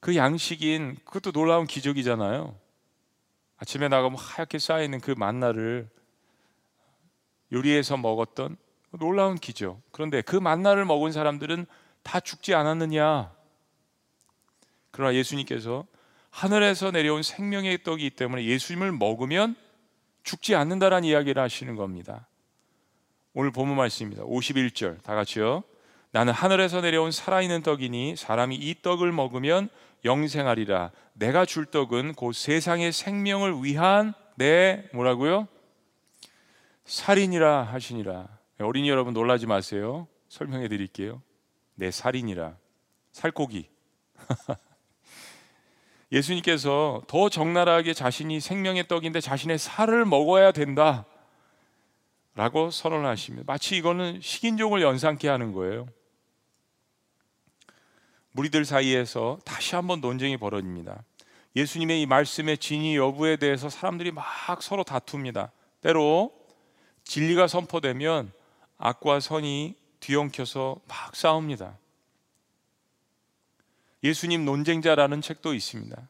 그 0.00 0.16
양식인 0.16 0.96
그것도 1.04 1.32
놀라운 1.32 1.66
기적이잖아요. 1.66 2.56
아침에 3.58 3.88
나가면 3.88 4.18
하얗게 4.18 4.58
쌓여 4.58 4.82
있는 4.82 4.98
그 5.02 5.10
만나를 5.10 5.90
요리해서 7.54 7.96
먹었던 7.96 8.56
놀라운 8.98 9.36
기적. 9.36 9.80
그런데 9.90 10.20
그 10.20 10.36
만나를 10.36 10.84
먹은 10.84 11.12
사람들은 11.12 11.66
다 12.02 12.20
죽지 12.20 12.54
않았느냐? 12.54 13.32
그러나 14.90 15.14
예수님께서 15.14 15.86
하늘에서 16.30 16.90
내려온 16.90 17.22
생명의 17.22 17.82
떡이 17.82 18.04
있기 18.04 18.16
때문에 18.16 18.44
예수님을 18.44 18.92
먹으면 18.92 19.56
죽지 20.24 20.54
않는다라는 20.54 21.08
이야기를 21.08 21.40
하시는 21.40 21.76
겁니다. 21.76 22.26
오늘 23.32 23.50
본문 23.50 23.76
말씀입니다. 23.76 24.24
51절 24.24 25.02
다 25.02 25.14
같이요. 25.14 25.64
나는 26.10 26.32
하늘에서 26.32 26.80
내려온 26.80 27.10
살아있는 27.10 27.62
떡이니 27.62 28.16
사람이 28.16 28.54
이 28.56 28.76
떡을 28.82 29.10
먹으면 29.10 29.68
영생하리라. 30.04 30.92
내가 31.14 31.44
줄 31.44 31.66
떡은 31.66 32.14
곧 32.14 32.32
세상의 32.32 32.92
생명을 32.92 33.64
위한 33.64 34.14
내 34.36 34.88
뭐라고요? 34.92 35.48
살인이라 36.84 37.64
하시니라. 37.64 38.28
어린이 38.60 38.88
여러분 38.88 39.14
놀라지 39.14 39.46
마세요. 39.46 40.06
설명해 40.28 40.68
드릴게요. 40.68 41.22
내 41.74 41.90
살인이라. 41.90 42.56
살코기. 43.12 43.68
예수님께서 46.12 47.02
더 47.08 47.28
적나라하게 47.28 47.94
자신이 47.94 48.40
생명의 48.40 48.86
떡인데 48.86 49.20
자신의 49.20 49.58
살을 49.58 50.04
먹어야 50.04 50.52
된다. 50.52 51.06
라고 52.36 52.70
선언 52.70 53.06
하십니다. 53.06 53.44
마치 53.46 53.76
이거는 53.76 54.20
식인종을 54.20 54.82
연상케 54.82 55.28
하는 55.28 55.52
거예요. 55.52 55.86
무리들 58.32 58.64
사이에서 58.64 59.38
다시 59.44 59.76
한번 59.76 60.00
논쟁이 60.00 60.36
벌어집니다. 60.36 61.04
예수님의 61.54 62.02
이 62.02 62.06
말씀의 62.06 62.58
진위 62.58 62.96
여부에 62.96 63.36
대해서 63.36 63.68
사람들이 63.68 64.10
막 64.10 64.24
서로 64.60 64.82
다툽니다. 64.82 65.52
때로 65.80 66.32
진리가 67.04 67.48
선포되면 67.48 68.32
악과 68.78 69.20
선이 69.20 69.74
뒤엉켜서 70.00 70.80
막 70.88 71.14
싸웁니다. 71.14 71.78
예수님 74.02 74.44
논쟁자라는 74.44 75.22
책도 75.22 75.54
있습니다. 75.54 76.08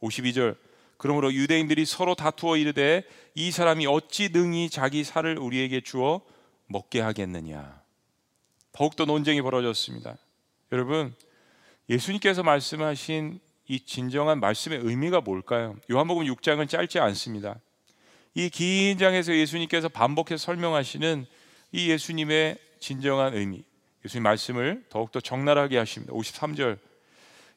52절 0.00 0.56
그러므로 0.96 1.32
유대인들이 1.32 1.84
서로 1.84 2.14
다투어 2.14 2.56
이르되 2.56 3.04
이 3.34 3.50
사람이 3.50 3.86
어찌 3.86 4.28
능히 4.28 4.70
자기 4.70 5.04
살을 5.04 5.38
우리에게 5.38 5.80
주어 5.80 6.22
먹게 6.66 7.00
하겠느냐. 7.00 7.82
더욱더 8.70 9.04
논쟁이 9.04 9.42
벌어졌습니다. 9.42 10.16
여러분, 10.70 11.14
예수님께서 11.88 12.42
말씀하신 12.42 13.40
이 13.68 13.80
진정한 13.80 14.40
말씀의 14.40 14.78
의미가 14.82 15.20
뭘까요? 15.20 15.76
요한복음 15.90 16.24
6장은 16.26 16.68
짧지 16.68 16.98
않습니다. 17.00 17.56
이 18.34 18.48
긴 18.48 18.96
장에서 18.98 19.34
예수님께서 19.34 19.88
반복해서 19.88 20.42
설명하시는 20.42 21.26
이 21.72 21.90
예수님의 21.90 22.56
진정한 22.80 23.34
의미, 23.34 23.62
예수님 24.04 24.22
말씀을 24.22 24.84
더욱더 24.88 25.20
적나라하게 25.20 25.78
하십니다. 25.78 26.12
53절 26.14 26.78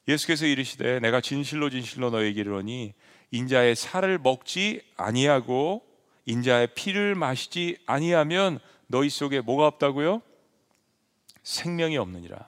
예수께서 0.07 0.45
이르시되 0.45 0.99
내가 0.99 1.21
진실로 1.21 1.69
진실로 1.69 2.09
너에게 2.09 2.41
이르노니 2.41 2.93
인자의 3.31 3.75
살을 3.75 4.19
먹지 4.19 4.81
아니하고 4.97 5.81
인자의 6.25 6.69
피를 6.75 7.15
마시지 7.15 7.77
아니하면 7.85 8.59
너희 8.87 9.09
속에 9.09 9.41
뭐가 9.41 9.67
없다고요? 9.67 10.21
생명이 11.43 11.97
없느니라. 11.97 12.47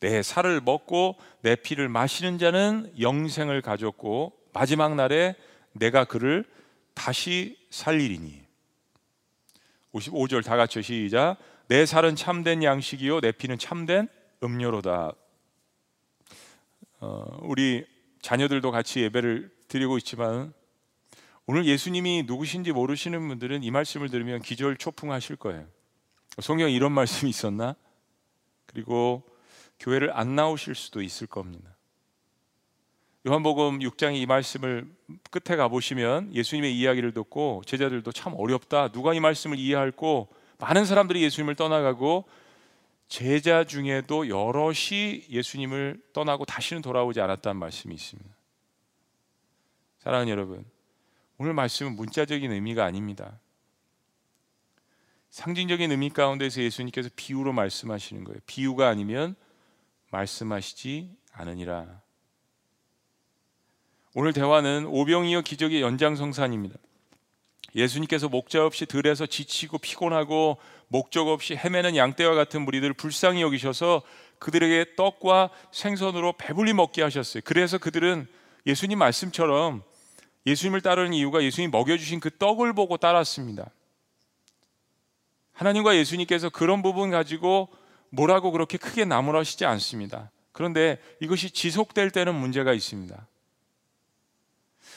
내 0.00 0.22
살을 0.22 0.60
먹고 0.60 1.16
내 1.40 1.56
피를 1.56 1.88
마시는 1.88 2.38
자는 2.38 2.92
영생을 3.00 3.62
가졌고 3.62 4.32
마지막 4.52 4.94
날에 4.94 5.34
내가 5.72 6.04
그를 6.04 6.44
다시 6.94 7.58
살리리니. 7.70 8.42
55절 9.92 10.44
다 10.44 10.56
같이 10.56 10.82
시작. 10.82 11.36
내 11.68 11.86
살은 11.86 12.16
참된 12.16 12.62
양식이요 12.62 13.20
내 13.20 13.32
피는 13.32 13.58
참된 13.58 14.08
음료로다. 14.42 15.12
어, 17.00 17.38
우리 17.42 17.86
자녀들도 18.22 18.70
같이 18.70 19.00
예배를 19.00 19.50
드리고 19.68 19.98
있지만 19.98 20.52
오늘 21.46 21.66
예수님이 21.66 22.24
누구신지 22.26 22.72
모르시는 22.72 23.28
분들은 23.28 23.62
이 23.62 23.70
말씀을 23.70 24.08
들으면 24.08 24.40
기절 24.40 24.76
초풍하실 24.76 25.36
거예요. 25.36 25.66
성경에 26.40 26.72
이런 26.72 26.92
말씀이 26.92 27.28
있었나? 27.30 27.76
그리고 28.66 29.22
교회를 29.78 30.16
안 30.16 30.34
나오실 30.34 30.74
수도 30.74 31.02
있을 31.02 31.26
겁니다 31.26 31.73
요한복음 33.26 33.78
6장의 33.78 34.16
이 34.16 34.26
말씀을 34.26 34.86
끝에 35.30 35.56
가 35.56 35.68
보시면 35.68 36.34
예수님의 36.34 36.76
이야기를 36.76 37.14
듣고 37.14 37.62
제자들도 37.64 38.12
참 38.12 38.34
어렵다. 38.36 38.88
누가 38.88 39.14
이 39.14 39.20
말씀을 39.20 39.58
이해할고 39.58 40.28
많은 40.58 40.84
사람들이 40.84 41.22
예수님을 41.22 41.54
떠나가고 41.54 42.26
제자 43.08 43.64
중에도 43.64 44.28
여럿이 44.28 45.24
예수님을 45.30 46.02
떠나고 46.12 46.44
다시는 46.44 46.82
돌아오지 46.82 47.22
않았다는 47.22 47.58
말씀이 47.58 47.94
있습니다. 47.94 48.28
사랑하는 50.00 50.30
여러분, 50.30 50.62
오늘 51.38 51.54
말씀은 51.54 51.96
문자적인 51.96 52.52
의미가 52.52 52.84
아닙니다. 52.84 53.40
상징적인 55.30 55.90
의미 55.90 56.10
가운데서 56.10 56.60
예수님께서 56.60 57.08
비유로 57.16 57.54
말씀하시는 57.54 58.22
거예요. 58.24 58.38
비유가 58.44 58.88
아니면 58.88 59.34
말씀하시지 60.10 61.10
않으니라. 61.32 62.03
오늘 64.16 64.32
대화는 64.32 64.86
오병이어 64.86 65.40
기적의 65.40 65.82
연장성산입니다. 65.82 66.76
예수님께서 67.74 68.28
목자 68.28 68.64
없이 68.64 68.86
들에서 68.86 69.26
지치고 69.26 69.78
피곤하고 69.78 70.58
목적 70.86 71.26
없이 71.26 71.56
헤매는 71.56 71.96
양떼와 71.96 72.36
같은 72.36 72.62
무리들을 72.62 72.94
불쌍히 72.94 73.42
여기셔서 73.42 74.02
그들에게 74.38 74.94
떡과 74.94 75.50
생선으로 75.72 76.34
배불리 76.34 76.74
먹게 76.74 77.02
하셨어요. 77.02 77.42
그래서 77.44 77.78
그들은 77.78 78.28
예수님 78.66 78.98
말씀처럼 78.98 79.82
예수님을 80.46 80.80
따르는 80.80 81.12
이유가 81.12 81.42
예수님이 81.42 81.72
먹여주신 81.72 82.20
그 82.20 82.30
떡을 82.38 82.72
보고 82.72 82.96
따랐습니다. 82.96 83.68
하나님과 85.54 85.96
예수님께서 85.96 86.50
그런 86.50 86.82
부분 86.82 87.10
가지고 87.10 87.68
뭐라고 88.10 88.52
그렇게 88.52 88.78
크게 88.78 89.04
나무라시지 89.04 89.64
않습니다. 89.64 90.30
그런데 90.52 91.00
이것이 91.20 91.50
지속될 91.50 92.12
때는 92.12 92.36
문제가 92.36 92.72
있습니다. 92.72 93.26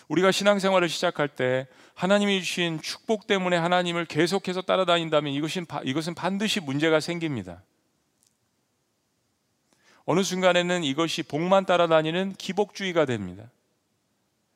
우리가 0.07 0.31
신앙생활을 0.31 0.89
시작할 0.89 1.27
때 1.27 1.67
하나님이 1.93 2.41
주신 2.41 2.81
축복 2.81 3.27
때문에 3.27 3.57
하나님을 3.57 4.05
계속해서 4.05 4.61
따라다닌다면 4.61 5.33
이것은, 5.33 5.65
이것은 5.83 6.15
반드시 6.15 6.59
문제가 6.59 6.99
생깁니다. 6.99 7.61
어느 10.05 10.23
순간에는 10.23 10.83
이것이 10.85 11.23
복만 11.23 11.65
따라다니는 11.65 12.35
기복주의가 12.37 13.05
됩니다. 13.05 13.49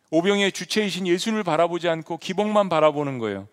오병의 0.09 0.53
주체이신 0.53 1.07
예수를 1.07 1.43
바라보지 1.43 1.89
않고 1.89 2.17
기복만 2.17 2.69
바라보는 2.69 3.17
거예요. 3.17 3.47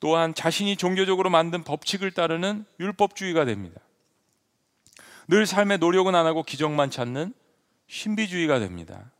또한 0.00 0.34
자신이 0.34 0.76
종교적으로 0.76 1.30
만든 1.30 1.62
법칙을 1.62 2.10
따르는 2.10 2.64
율법주의가 2.80 3.44
됩니다. 3.44 3.80
늘 5.28 5.46
삶의 5.46 5.78
노력은 5.78 6.16
안 6.16 6.26
하고 6.26 6.42
기적만 6.42 6.90
찾는 6.90 7.32
신비주의가 7.86 8.58
됩니다. 8.58 9.12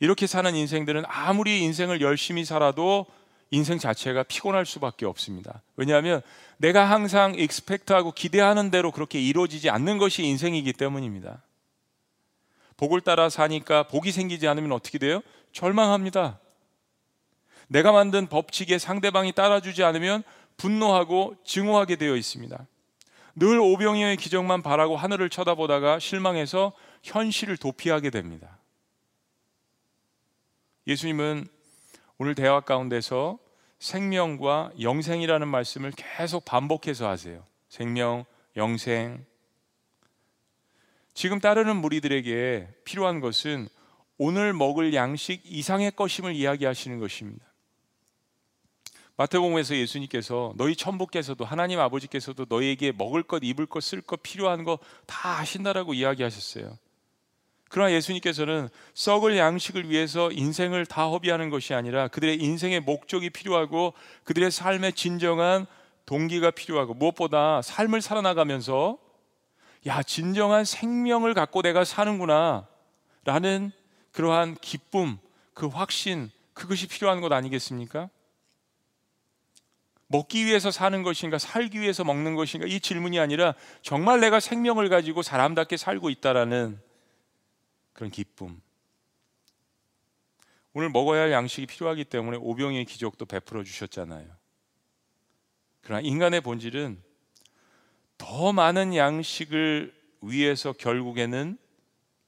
이렇게 0.00 0.26
사는 0.26 0.54
인생들은 0.54 1.04
아무리 1.06 1.60
인생을 1.62 2.00
열심히 2.00 2.44
살아도 2.44 3.06
인생 3.50 3.78
자체가 3.78 4.24
피곤할 4.24 4.66
수밖에 4.66 5.06
없습니다. 5.06 5.62
왜냐하면 5.76 6.20
내가 6.58 6.84
항상 6.84 7.34
익스펙트하고 7.34 8.12
기대하는 8.12 8.70
대로 8.70 8.92
그렇게 8.92 9.20
이루어지지 9.20 9.70
않는 9.70 9.98
것이 9.98 10.22
인생이기 10.22 10.74
때문입니다. 10.74 11.42
복을 12.76 13.00
따라 13.00 13.28
사니까 13.28 13.84
복이 13.84 14.12
생기지 14.12 14.46
않으면 14.46 14.72
어떻게 14.72 14.98
돼요? 14.98 15.22
절망합니다. 15.52 16.38
내가 17.68 17.92
만든 17.92 18.26
법칙에 18.28 18.78
상대방이 18.78 19.32
따라주지 19.32 19.82
않으면 19.82 20.22
분노하고 20.56 21.36
증오하게 21.44 21.96
되어 21.96 22.16
있습니다. 22.16 22.66
늘 23.36 23.60
오병이어의 23.60 24.16
기적만 24.16 24.62
바라고 24.62 24.96
하늘을 24.96 25.30
쳐다보다가 25.30 25.98
실망해서 25.98 26.72
현실을 27.02 27.56
도피하게 27.56 28.10
됩니다. 28.10 28.57
예수님은 30.88 31.46
오늘 32.16 32.34
대화 32.34 32.60
가운데서 32.60 33.38
생명과 33.78 34.72
영생이라는 34.80 35.46
말씀을 35.46 35.92
계속 35.94 36.46
반복해서 36.46 37.08
하세요. 37.08 37.44
생명, 37.68 38.24
영생. 38.56 39.24
지금 41.12 41.40
따르는 41.40 41.76
무리들에게 41.76 42.68
필요한 42.84 43.20
것은 43.20 43.68
오늘 44.16 44.54
먹을 44.54 44.94
양식 44.94 45.42
이상의 45.44 45.92
것임을 45.92 46.34
이야기하시는 46.34 46.98
것입니다. 46.98 47.44
마태복음에서 49.16 49.76
예수님께서 49.76 50.54
너희 50.56 50.74
천부께서도 50.74 51.44
하나님 51.44 51.80
아버지께서도 51.80 52.46
너희에게 52.48 52.92
먹을 52.92 53.22
것, 53.22 53.40
입을 53.42 53.66
것, 53.66 53.82
쓸 53.82 54.00
것 54.00 54.22
필요한 54.22 54.64
거다 54.64 55.38
하신다라고 55.38 55.92
이야기하셨어요. 55.92 56.78
그러나 57.68 57.92
예수님께서는 57.92 58.68
썩을 58.94 59.36
양식을 59.36 59.90
위해서 59.90 60.30
인생을 60.32 60.86
다 60.86 61.06
허비하는 61.08 61.50
것이 61.50 61.74
아니라 61.74 62.08
그들의 62.08 62.40
인생의 62.40 62.80
목적이 62.80 63.30
필요하고 63.30 63.92
그들의 64.24 64.50
삶의 64.50 64.94
진정한 64.94 65.66
동기가 66.06 66.50
필요하고 66.50 66.94
무엇보다 66.94 67.60
삶을 67.62 68.00
살아나가면서 68.00 68.98
야, 69.86 70.02
진정한 70.02 70.64
생명을 70.64 71.34
갖고 71.34 71.62
내가 71.62 71.84
사는구나 71.84 72.66
라는 73.24 73.70
그러한 74.12 74.56
기쁨, 74.60 75.18
그 75.54 75.66
확신, 75.66 76.30
그것이 76.54 76.88
필요한 76.88 77.20
것 77.20 77.30
아니겠습니까? 77.32 78.08
먹기 80.08 80.46
위해서 80.46 80.70
사는 80.70 81.02
것인가, 81.02 81.38
살기 81.38 81.80
위해서 81.80 82.02
먹는 82.02 82.34
것인가, 82.34 82.66
이 82.66 82.80
질문이 82.80 83.20
아니라 83.20 83.54
정말 83.82 84.20
내가 84.20 84.40
생명을 84.40 84.88
가지고 84.88 85.22
사람답게 85.22 85.76
살고 85.76 86.08
있다라는 86.08 86.80
그런 87.98 88.12
기쁨. 88.12 88.60
오늘 90.72 90.88
먹어야 90.88 91.22
할 91.22 91.32
양식이 91.32 91.66
필요하기 91.66 92.04
때문에 92.04 92.36
오병의 92.36 92.84
기적도 92.84 93.26
베풀어 93.26 93.64
주셨잖아요. 93.64 94.24
그러나 95.80 96.00
인간의 96.02 96.42
본질은 96.42 97.02
더 98.16 98.52
많은 98.52 98.94
양식을 98.94 99.92
위해서 100.20 100.72
결국에는 100.72 101.58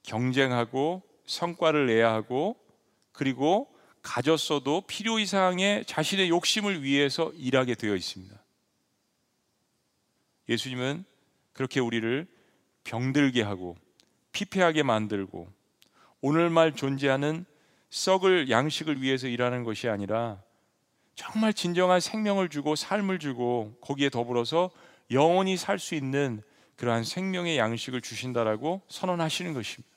경쟁하고 0.03 1.05
성과를 1.27 1.87
내야 1.87 2.13
하고 2.15 2.57
그리고 3.13 3.73
가졌어도 4.03 4.81
필요 4.89 5.21
이상의 5.21 5.85
자신의 5.85 6.31
욕심을 6.31 6.83
위해서 6.83 7.31
일하게 7.37 7.77
되어 7.77 7.95
있습니다. 7.95 8.43
예수님은 10.49 11.05
그렇게 11.53 11.79
우리를 11.79 12.27
병들게 12.83 13.43
하고 13.43 13.77
피폐하게 14.33 14.83
만들고 14.83 15.60
오늘말 16.23 16.73
존재하는 16.73 17.47
썩을 17.89 18.51
양식을 18.51 19.01
위해서 19.01 19.27
일하는 19.27 19.65
것이 19.65 19.89
아니라 19.89 20.43
정말 21.15 21.53
진정한 21.53 22.01
생명을 22.01 22.49
주고 22.49 22.77
삶을 22.77 23.19
주고 23.19 23.77
거기에 23.81 24.11
더불어서 24.11 24.71
영원히 25.11 25.57
살 25.57 25.79
수 25.79 25.95
있는 25.95 26.43
그러한 26.77 27.05
생명의 27.05 27.59
양식을 27.59 28.01
주신다라고 28.01 28.83
선언하시는 28.89 29.53
것입니다. 29.53 29.89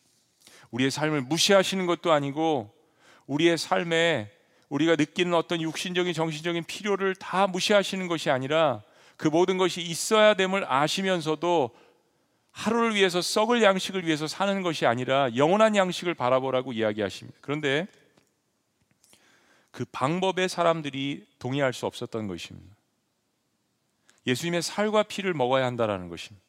우리의 0.72 0.92
삶을 0.92 1.22
무시하시는 1.22 1.86
것도 1.86 2.12
아니고 2.12 2.74
우리의 3.28 3.58
삶에 3.58 4.32
우리가 4.70 4.96
느끼는 4.96 5.34
어떤 5.34 5.62
육신적인 5.62 6.14
정신적인 6.14 6.64
필요를 6.66 7.16
다 7.16 7.48
무시하시는 7.48 8.08
것이 8.08 8.30
아니라 8.32 8.82
그 9.18 9.28
모든 9.28 9.58
것이 9.58 9.82
있어야 9.82 10.34
됨을 10.34 10.66
아시면서도 10.68 11.70
하루를 12.54 12.96
위해서 12.96 13.22
썩을 13.22 13.62
양식을 13.62 14.06
위해서 14.06 14.28
사는 14.28 14.62
것이 14.62 14.86
아니라 14.86 15.36
영원한 15.36 15.76
양식을 15.76 16.14
바라보라고 16.14 16.72
이야기하십니다. 16.72 17.38
그런데 17.42 17.88
그 19.72 19.86
방법에 19.92 20.48
사람들이 20.48 21.26
동의할 21.40 21.74
수 21.74 21.88
없었던 21.88 22.28
것입니다. 22.28 22.76
예수님의 24.28 24.62
살과 24.62 25.04
피를 25.04 25.34
먹어야 25.34 25.66
한다라는 25.66 26.10
것입니다. 26.10 26.46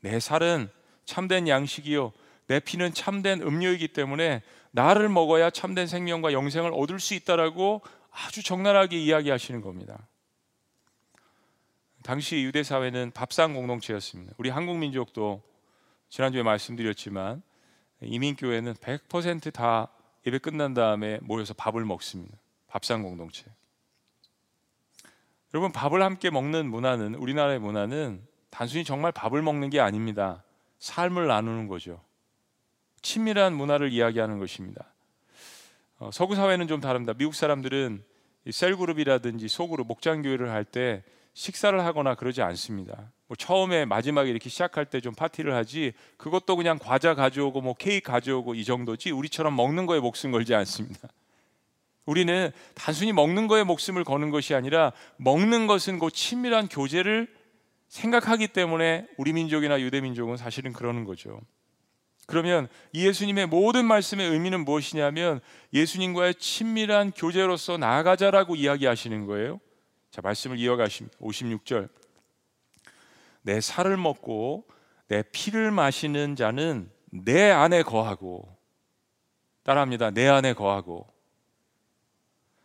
내 0.00 0.20
살은 0.20 0.68
참된 1.04 1.48
양식이요. 1.48 2.12
내 2.48 2.60
피는 2.60 2.92
참된 2.92 3.40
음료이기 3.40 3.88
때문에 3.88 4.42
나를 4.72 5.08
먹어야 5.08 5.50
참된 5.50 5.86
생명과 5.86 6.32
영생을 6.32 6.72
얻을 6.74 6.98
수 6.98 7.14
있다라고 7.14 7.80
아주 8.10 8.42
적나라하게 8.42 8.98
이야기하시는 8.98 9.60
겁니다. 9.60 10.06
당시 12.04 12.42
유대 12.42 12.62
사회는 12.62 13.12
밥상 13.12 13.54
공동체였습니다. 13.54 14.34
우리 14.36 14.50
한국 14.50 14.76
민족도 14.76 15.42
지난주에 16.10 16.42
말씀드렸지만 16.42 17.42
이민 18.02 18.36
교회는 18.36 18.74
100%다 18.74 19.88
예배 20.26 20.40
끝난 20.40 20.74
다음에 20.74 21.18
모여서 21.22 21.54
밥을 21.54 21.82
먹습니다. 21.86 22.36
밥상 22.66 23.02
공동체. 23.02 23.46
여러분 25.54 25.72
밥을 25.72 26.02
함께 26.02 26.28
먹는 26.28 26.68
문화는 26.68 27.14
우리나라의 27.14 27.58
문화는 27.58 28.22
단순히 28.50 28.84
정말 28.84 29.10
밥을 29.10 29.40
먹는 29.40 29.70
게 29.70 29.80
아닙니다. 29.80 30.44
삶을 30.80 31.26
나누는 31.26 31.68
거죠. 31.68 32.04
친밀한 33.00 33.54
문화를 33.54 33.90
이야기하는 33.90 34.38
것입니다. 34.38 34.92
어, 35.96 36.10
서구 36.12 36.34
사회는 36.34 36.68
좀 36.68 36.82
다릅니다. 36.82 37.14
미국 37.14 37.34
사람들은 37.34 38.04
셀그룹이라든지 38.50 39.48
소그룹 39.48 39.86
목장 39.86 40.20
교회를 40.20 40.50
할때 40.50 41.02
식사를 41.34 41.84
하거나 41.84 42.14
그러지 42.14 42.42
않습니다. 42.42 43.12
뭐 43.26 43.36
처음에 43.36 43.84
마지막에 43.84 44.30
이렇게 44.30 44.48
시작할 44.48 44.86
때 44.86 45.00
좀 45.00 45.14
파티를 45.14 45.54
하지 45.54 45.92
그것도 46.16 46.56
그냥 46.56 46.78
과자 46.78 47.14
가져오고 47.14 47.60
뭐 47.60 47.74
케이크 47.74 48.10
가져오고 48.10 48.54
이 48.54 48.64
정도지 48.64 49.10
우리처럼 49.10 49.54
먹는 49.54 49.86
거에 49.86 50.00
목숨 50.00 50.30
걸지 50.30 50.54
않습니다. 50.54 51.08
우리는 52.06 52.52
단순히 52.74 53.12
먹는 53.12 53.48
거에 53.48 53.64
목숨을 53.64 54.04
거는 54.04 54.30
것이 54.30 54.54
아니라 54.54 54.92
먹는 55.16 55.66
것은 55.66 55.98
그 55.98 56.10
친밀한 56.10 56.68
교제를 56.68 57.28
생각하기 57.88 58.48
때문에 58.48 59.06
우리 59.16 59.32
민족이나 59.32 59.80
유대 59.80 60.00
민족은 60.00 60.36
사실은 60.36 60.72
그러는 60.72 61.04
거죠. 61.04 61.40
그러면 62.26 62.68
예수님의 62.94 63.46
모든 63.46 63.84
말씀의 63.86 64.30
의미는 64.30 64.64
무엇이냐면 64.64 65.40
예수님과의 65.72 66.36
친밀한 66.36 67.10
교제로서 67.10 67.76
나아가자라고 67.76 68.56
이야기하시는 68.56 69.26
거예요. 69.26 69.60
자, 70.14 70.20
말씀을 70.22 70.60
이어가십니다. 70.60 71.18
56절. 71.18 71.88
내 73.42 73.60
살을 73.60 73.96
먹고 73.96 74.64
내 75.08 75.24
피를 75.32 75.72
마시는 75.72 76.36
자는 76.36 76.88
내 77.10 77.50
안에 77.50 77.82
거하고 77.82 78.56
따라합니다. 79.64 80.12
내 80.12 80.28
안에 80.28 80.52
거하고 80.52 81.08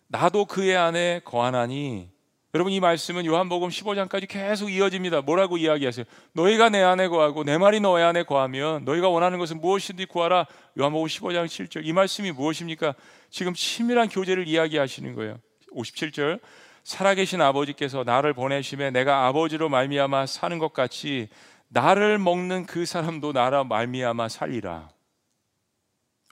나도 0.09 0.45
그의 0.45 0.77
안에 0.77 1.21
거하나니 1.25 2.11
여러분 2.53 2.71
이 2.71 2.79
말씀은 2.79 3.25
요한복음 3.25 3.69
15장까지 3.69 4.27
계속 4.29 4.69
이어집니다. 4.69 5.21
뭐라고 5.21 5.57
이야기하세요? 5.57 6.05
너희가 6.33 6.69
내 6.69 6.83
안에 6.83 7.07
거하고 7.07 7.43
내 7.43 7.57
말이 7.57 7.79
너희 7.79 8.03
안에 8.03 8.21
거하면 8.21 8.85
너희가 8.85 9.09
원하는 9.09 9.39
것은 9.39 9.59
무엇이든지 9.59 10.05
구하라. 10.05 10.45
요한복음 10.77 11.07
15장 11.07 11.47
7절. 11.47 11.83
이 11.83 11.93
말씀이 11.93 12.31
무엇입니까? 12.31 12.93
지금 13.31 13.55
치밀한 13.55 14.09
교제를 14.09 14.47
이야기하시는 14.47 15.15
거예요. 15.15 15.39
57절. 15.73 16.39
살아계신 16.83 17.41
아버지께서 17.41 18.03
나를 18.03 18.33
보내심에 18.33 18.91
내가 18.91 19.27
아버지로 19.27 19.69
말미암아 19.69 20.25
사는 20.25 20.57
것 20.59 20.73
같이 20.73 21.29
나를 21.67 22.17
먹는 22.17 22.65
그 22.65 22.85
사람도 22.85 23.33
나라 23.33 23.63
말미암아 23.63 24.29
살리라. 24.29 24.89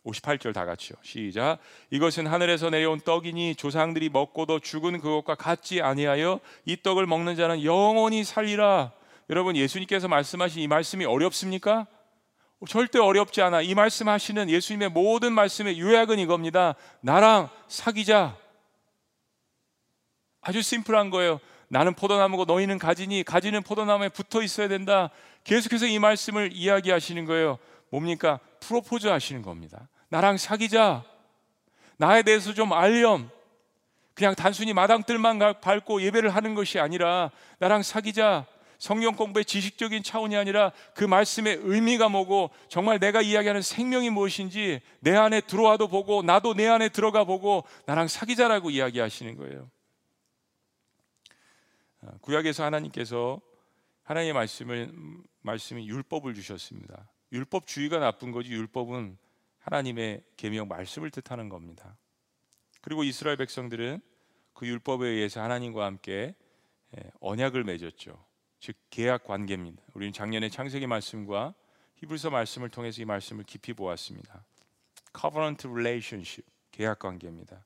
58절 0.08 0.54
다 0.54 0.66
같이요. 0.66 0.98
시작. 1.04 1.60
이것은 1.90 2.28
하늘에서 2.28 2.70
내려온 2.70 3.00
떡이니 3.02 3.56
조상들이 3.56 4.10
먹고도 4.10 4.60
죽은 4.60 5.00
그것과 5.00 5.36
같지 5.36 5.82
아니하여 5.82 6.40
이 6.66 6.82
떡을 6.82 7.06
먹는 7.06 7.36
자는 7.36 7.64
영원히 7.64 8.24
살리라. 8.24 8.94
여러분 9.30 9.56
예수님께서 9.56 10.08
말씀하신 10.08 10.62
이 10.62 10.68
말씀이 10.68 11.06
어렵습니까? 11.06 11.86
절대 12.68 12.98
어렵지 13.00 13.42
않아. 13.42 13.62
이 13.62 13.76
말씀하시는 13.76 14.50
예수님의 14.50 14.90
모든 14.90 15.34
말씀의 15.34 15.80
요약은 15.80 16.18
이겁니다. 16.20 16.76
나랑 17.02 17.50
사귀자. 17.68 18.38
아주 20.48 20.62
심플한 20.62 21.10
거예요. 21.10 21.42
나는 21.68 21.94
포도나무고 21.94 22.46
너희는 22.46 22.80
가지니 22.80 23.24
가지는 23.24 23.64
포도나무에 23.64 24.08
붙어 24.08 24.42
있어야 24.42 24.70
된다. 24.70 25.10
계속해서 25.44 25.88
이 25.88 26.00
말씀을 26.00 26.52
이야기하시는 26.54 27.26
거예요. 27.26 27.60
뭡니까? 27.90 28.40
프로포즈 28.62 29.08
하시는 29.08 29.42
겁니다. 29.42 29.90
나랑 30.08 30.38
사귀자. 30.38 31.04
나에 31.98 32.24
대해서 32.24 32.54
좀 32.54 32.72
알렴. 32.72 33.30
그냥 34.14 34.36
단순히 34.36 34.72
마당들만 34.72 35.60
밟고 35.60 36.02
예배를 36.02 36.30
하는 36.30 36.56
것이 36.56 36.80
아니라 36.80 37.30
나랑 37.60 37.84
사귀자. 37.84 38.46
성경 38.80 39.18
공부의 39.18 39.44
지식적인 39.44 40.02
차원이 40.02 40.38
아니라 40.38 40.72
그 40.94 41.04
말씀의 41.04 41.60
의미가 41.62 42.08
뭐고 42.08 42.52
정말 42.70 43.00
내가 43.00 43.22
이야기하는 43.22 43.62
생명이 43.62 44.12
무엇인지 44.12 44.80
내 45.02 45.14
안에 45.14 45.42
들어와도 45.42 45.90
보고 45.90 46.22
나도 46.22 46.54
내 46.54 46.68
안에 46.68 46.88
들어가 46.88 47.26
보고 47.26 47.66
나랑 47.86 48.08
사귀자라고 48.08 48.70
이야기하시는 48.70 49.36
거예요. 49.36 49.68
아, 52.02 52.18
구약에서 52.22 52.64
하나님께서 52.64 53.42
하나님의 54.04 54.34
말씀을 54.34 54.94
말씀이 55.42 55.88
율법을 55.88 56.34
주셨습니다. 56.34 57.12
율법 57.32 57.68
주의가 57.68 58.00
나쁜 58.00 58.32
거지 58.32 58.52
율법은 58.52 59.18
하나님의 59.60 60.24
계명 60.38 60.68
말씀을 60.68 61.12
뜻하는 61.12 61.50
겁니다. 61.50 61.98
그리고 62.82 63.04
이스라엘 63.04 63.36
백성들은 63.38 64.00
그 64.54 64.66
율법에 64.66 65.08
의해서 65.08 65.42
하나님과 65.42 65.86
함께 65.86 66.36
예, 66.96 67.12
언약을 67.20 67.66
맺었죠. 67.66 68.26
즉 68.60 68.76
계약 68.90 69.26
관계입니다. 69.26 69.84
우리는 69.94 70.14
작년에 70.14 70.50
창세기 70.50 70.88
말씀과 70.88 71.54
히브리서 71.96 72.30
말씀을 72.30 72.70
통해서 72.70 73.02
이 73.02 73.06
말씀을 73.06 73.44
깊이 73.44 73.74
보았습니다. 73.74 74.46
covenant 75.20 75.68
relationship 75.68 76.50
계약 76.72 77.00
관계입니다. 77.00 77.66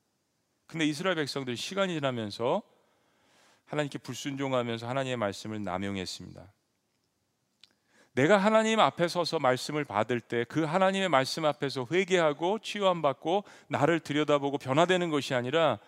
근데 0.66 0.86
이스라엘 0.86 1.16
백성들 1.16 1.56
시간이 1.56 1.94
지나면서 1.94 2.62
하나님께 3.72 3.96
불순종하면서 3.98 4.86
하나님의 4.86 5.16
말씀을 5.16 5.62
남용했습니다. 5.64 6.52
내가 8.12 8.36
하나님 8.36 8.80
앞에 8.80 9.08
서서 9.08 9.38
말씀을 9.38 9.86
받을 9.86 10.20
때 10.20 10.44
그 10.44 10.64
하나님의 10.64 11.08
말씀 11.08 11.46
앞에서 11.46 11.86
회개하고 11.90 12.58
치유함받고 12.58 13.44
나를 13.68 14.00
들여다보고 14.00 14.58
변화되는 14.58 15.08
것이 15.08 15.32
아니라 15.32 15.78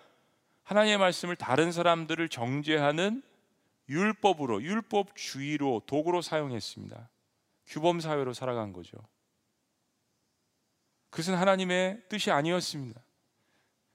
하나님의 0.63 0.97
말씀을 0.97 1.37
다른 1.37 1.73
사람들을 1.73 2.27
정죄하는 2.31 3.23
율법으로 3.91 4.63
율법주의로 4.63 5.83
도구로 5.85 6.23
사용했습니다. 6.23 7.11
규범 7.67 8.01
사회로 8.01 8.33
살아간 8.33 8.73
거죠. 8.73 8.97
그것은 11.11 11.35
하나님의 11.35 12.05
뜻이 12.09 12.31
아니었습니다. 12.31 13.04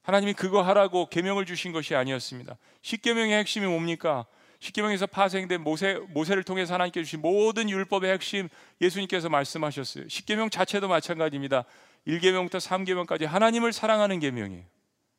하나님이 0.10 0.34
그거 0.34 0.64
하라고 0.64 1.08
계명을 1.08 1.46
주신 1.46 1.72
것이 1.72 1.94
아니었습니다. 1.94 2.58
십계명의 2.82 3.38
핵심이 3.38 3.68
뭡니까? 3.68 4.26
십계명에서 4.60 5.06
파생된 5.06 5.62
모세 5.62 6.00
모세를 6.10 6.44
통해서 6.44 6.74
하나님께 6.74 7.04
주신 7.04 7.22
모든 7.22 7.70
율법의 7.70 8.12
핵심 8.12 8.50
예수님께서 8.82 9.30
말씀하셨어요. 9.30 10.10
십계명 10.10 10.50
자체도 10.50 10.88
마찬가지입니다. 10.88 11.64
1계명부터 12.08 12.56
3계명까지 12.56 13.28
하나님을 13.28 13.72
사랑하는 13.72 14.20
계명이에요. 14.20 14.64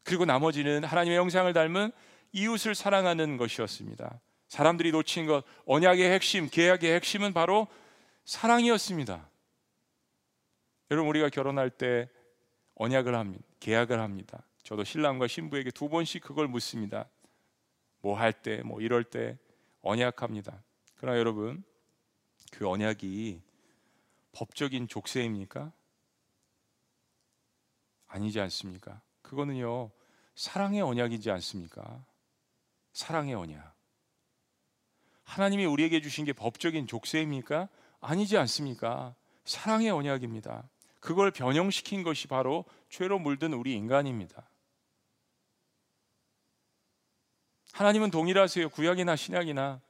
그리고 0.02 0.24
나머지는 0.24 0.82
하나님의 0.82 1.18
형상을 1.18 1.52
닮은 1.52 1.92
이웃을 2.32 2.74
사랑하는 2.74 3.36
것이었습니다. 3.36 4.20
사람들이 4.48 4.90
놓친 4.90 5.26
것 5.26 5.44
언약의 5.66 6.10
핵심, 6.10 6.48
계약의 6.50 6.94
핵심은 6.94 7.32
바로 7.32 7.68
사랑이었습니다. 8.24 9.24
여러분 10.90 11.08
우리가 11.10 11.28
결혼할 11.28 11.70
때 11.70 12.08
언약을 12.74 13.14
합니다. 13.14 13.44
계약을 13.60 14.00
합니다. 14.00 14.42
저도 14.70 14.84
신랑과 14.84 15.26
신부에게 15.26 15.72
두 15.72 15.88
번씩 15.88 16.22
그걸 16.22 16.46
묻습니다. 16.46 17.08
뭐 18.02 18.16
할 18.16 18.32
때, 18.32 18.62
뭐 18.62 18.80
이럴 18.80 19.02
때 19.02 19.36
언약합니다. 19.82 20.62
그러나 20.94 21.18
여러분, 21.18 21.64
그 22.52 22.68
언약이 22.68 23.42
법적인 24.30 24.86
족쇄입니까? 24.86 25.72
아니지 28.06 28.38
않습니까? 28.38 29.02
그거는요, 29.22 29.90
사랑의 30.36 30.82
언약이지 30.82 31.32
않습니까? 31.32 32.04
사랑의 32.92 33.34
언약. 33.34 33.74
하나님이 35.24 35.64
우리에게 35.64 36.00
주신 36.00 36.24
게 36.24 36.32
법적인 36.32 36.86
족쇄입니까? 36.86 37.68
아니지 37.98 38.36
않습니까? 38.36 39.16
사랑의 39.44 39.90
언약입니다. 39.90 40.70
그걸 41.00 41.32
변형시킨 41.32 42.04
것이 42.04 42.28
바로 42.28 42.64
죄로 42.88 43.18
물든 43.18 43.52
우리 43.52 43.74
인간입니다. 43.74 44.48
하나님은 47.72 48.10
동일하세요. 48.10 48.68
구약이나 48.70 49.16
신약이나. 49.16 49.80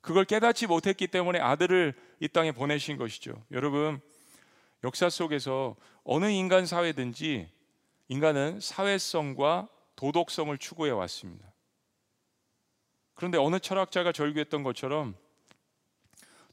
그걸 0.00 0.24
깨닫지 0.24 0.66
못했기 0.66 1.06
때문에 1.08 1.38
아들을 1.38 1.94
이 2.20 2.28
땅에 2.28 2.52
보내신 2.52 2.96
것이죠. 2.96 3.44
여러분, 3.52 4.00
역사 4.84 5.08
속에서 5.08 5.76
어느 6.04 6.26
인간 6.26 6.66
사회든지 6.66 7.48
인간은 8.08 8.60
사회성과 8.60 9.68
도덕성을 9.94 10.56
추구해 10.58 10.90
왔습니다. 10.90 11.52
그런데 13.14 13.38
어느 13.38 13.60
철학자가 13.60 14.10
절규했던 14.10 14.64
것처럼 14.64 15.14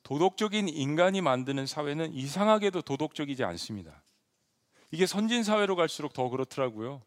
도덕적인 0.03 0.69
인간이 0.69 1.21
만드는 1.21 1.65
사회는 1.65 2.13
이상하게도 2.13 2.83
도덕적이지 2.83 3.43
않습니다. 3.43 4.03
이게 4.91 5.05
선진 5.05 5.43
사회로 5.43 5.75
갈수록 5.75 6.13
더 6.13 6.29
그렇더라고요. 6.29 7.01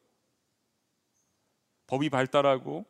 법이 1.86 2.10
발달하고 2.10 2.84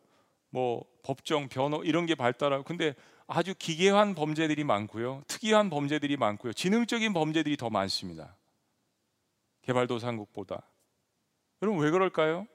뭐 0.53 0.85
법정, 1.03 1.49
변호 1.49 1.83
이런 1.83 2.05
게 2.07 2.15
발달하고 2.15 2.63
근데 2.63 2.95
아주 3.27 3.55
기괴한 3.59 4.15
범죄들이 4.15 4.65
많고요. 4.65 5.23
특이한 5.27 5.71
범죄들이 5.71 6.19
많고요. 6.19 6.53
지능적인 6.53 7.15
범죄들이 7.15 7.57
더 7.57 7.71
많습니다. 7.71 8.37
개발도상국보다. 9.63 10.63
여러분 11.63 11.83
왜 11.83 11.91
그럴까요? 11.91 12.47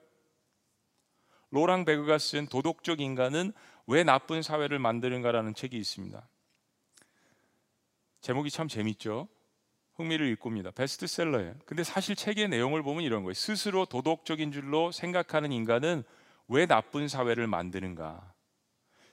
로랑 1.49 1.85
베그가 1.85 2.19
쓴 2.19 2.45
도덕적 2.45 3.01
인간은 3.01 3.51
왜 3.87 4.03
나쁜 4.03 4.43
사회를 4.43 4.77
만드는가라는 4.77 5.55
책이 5.55 5.75
있습니다. 5.75 6.27
제목이 8.21 8.51
참 8.51 8.67
재밌죠. 8.67 9.27
흥미를 9.95 10.27
일꿉니다. 10.27 10.69
베스트셀러예요. 10.69 11.55
근데 11.65 11.83
사실 11.83 12.15
책의 12.15 12.49
내용을 12.49 12.83
보면 12.83 13.03
이런 13.03 13.23
거예요. 13.23 13.33
스스로 13.33 13.85
도덕적인 13.85 14.51
줄로 14.51 14.91
생각하는 14.91 15.51
인간은 15.51 16.03
왜 16.47 16.65
나쁜 16.65 17.07
사회를 17.07 17.47
만드는가? 17.47 18.33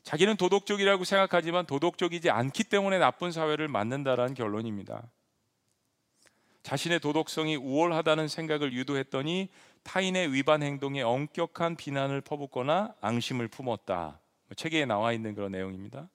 자기는 0.02 0.36
도덕적이라고 0.36 1.04
생각하지만 1.04 1.66
도덕적이지 1.66 2.30
않기 2.30 2.64
때문에 2.64 2.98
나쁜 2.98 3.32
사회를 3.32 3.68
만든다라는 3.68 4.34
결론입니다. 4.34 5.02
자신의 6.62 7.00
도덕성이 7.00 7.56
우월하다는 7.56 8.28
생각을 8.28 8.72
유도했더니 8.72 9.50
타인의 9.82 10.32
위반 10.32 10.62
행동에 10.62 11.02
엄격한 11.02 11.76
비난을 11.76 12.20
퍼붓거나 12.22 12.94
앙심을 13.00 13.48
품었다. 13.48 14.20
책에 14.56 14.84
나와 14.86 15.12
있는 15.12 15.34
그런 15.34 15.52
내용입니다. 15.52 16.08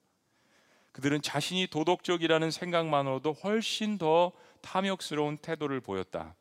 그들은 0.92 1.22
자신이 1.22 1.68
도덕적이라는 1.68 2.50
생각만으로도 2.50 3.32
훨씬 3.32 3.96
더 3.96 4.32
탐욕스러운 4.60 5.36
태도를 5.38 5.80
보였다. 5.80 6.34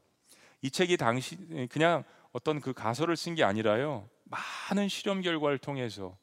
이 0.61 0.71
책이 0.71 0.97
당시 0.97 1.37
그냥 1.69 2.03
어떤 2.31 2.59
그 2.59 2.73
가설을 2.73 3.15
쓴 3.15 3.35
게 3.35 3.43
아니라요. 3.43 4.09
많은 4.29 4.87
실험 4.87 5.21
결과를 5.21 5.57
통해서 5.57 6.17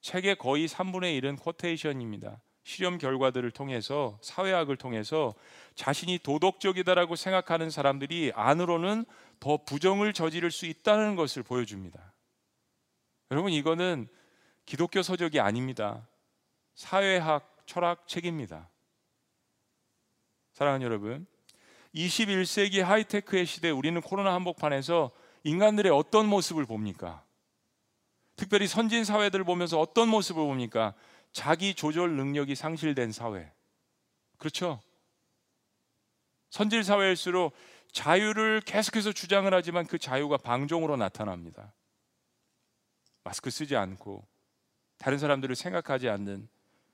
책의 0.00 0.36
거의 0.36 0.68
3분의 0.68 1.20
1은 1.20 1.40
쿼테이션입니다. 1.40 2.40
실험 2.64 2.98
결과들을 2.98 3.50
통해서 3.50 4.18
사회학을 4.22 4.76
통해서 4.76 5.34
자신이 5.74 6.18
도덕적이다라고 6.18 7.14
생각하는 7.16 7.70
사람들이 7.70 8.32
안으로는 8.34 9.04
더 9.38 9.58
부정을 9.58 10.12
저지를 10.12 10.50
수 10.50 10.66
있다는 10.66 11.16
것을 11.16 11.42
보여줍니다. 11.42 12.12
여러분 13.30 13.52
이거는 13.52 14.08
기독교 14.64 15.02
서적이 15.02 15.40
아닙니다. 15.40 16.08
사회학 16.74 17.54
철학 17.66 18.08
책입니다. 18.08 18.68
사랑하는 20.52 20.84
여러분, 20.84 21.26
21세기 21.94 22.80
하이테크의 22.80 23.44
시대 23.46 23.70
우리는 23.70 24.00
코로나 24.00 24.32
한복판에서 24.34 25.10
인간들의 25.42 25.90
어떤 25.92 26.26
모습을 26.26 26.64
봅니까? 26.64 27.23
특별히 28.36 28.66
선진 28.66 29.04
사회들을 29.04 29.44
보면서 29.44 29.78
어떤 29.78 30.08
모습을 30.08 30.42
봅니까? 30.42 30.94
자기 31.32 31.74
조절 31.74 32.16
능력이 32.16 32.54
상실된 32.54 33.12
사회. 33.12 33.50
그렇죠? 34.38 34.80
선질 36.50 36.84
사회일수록 36.84 37.52
자유를 37.92 38.60
계속해서 38.60 39.12
주장을 39.12 39.52
하지만 39.52 39.86
그 39.86 39.98
자유가 39.98 40.36
방종으로 40.36 40.96
나타납니다. 40.96 41.72
마스크 43.22 43.50
쓰지 43.50 43.76
않고 43.76 44.26
다른 44.98 45.18
사람들을 45.18 45.54
생각하지 45.54 46.08
않는 46.08 46.48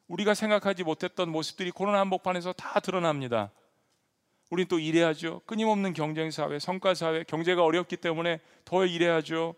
우리가 0.08 0.34
생각하지 0.34 0.84
못했던 0.84 1.30
모습들이 1.30 1.70
코로나 1.70 2.00
한복판에서 2.00 2.52
다 2.52 2.80
드러납니다. 2.80 3.50
우린 4.50 4.66
또 4.66 4.78
일해야죠. 4.78 5.42
끊임없는 5.46 5.92
경쟁 5.92 6.30
사회, 6.30 6.58
성과 6.58 6.94
사회, 6.94 7.22
경제가 7.22 7.62
어렵기 7.62 7.96
때문에 7.96 8.40
더 8.64 8.84
일해야죠. 8.84 9.54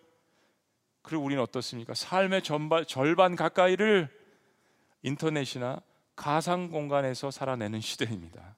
그리고 1.03 1.25
우리는 1.25 1.43
어떻습니까? 1.43 1.95
삶의 1.95 2.43
전반, 2.43 2.87
절반 2.87 3.37
가까이를 3.37 4.09
인터넷이나 5.03 5.83
가상 6.15 6.71
공간에서 6.71 7.31
살아내는 7.31 7.81
시대입니다. 7.81 8.57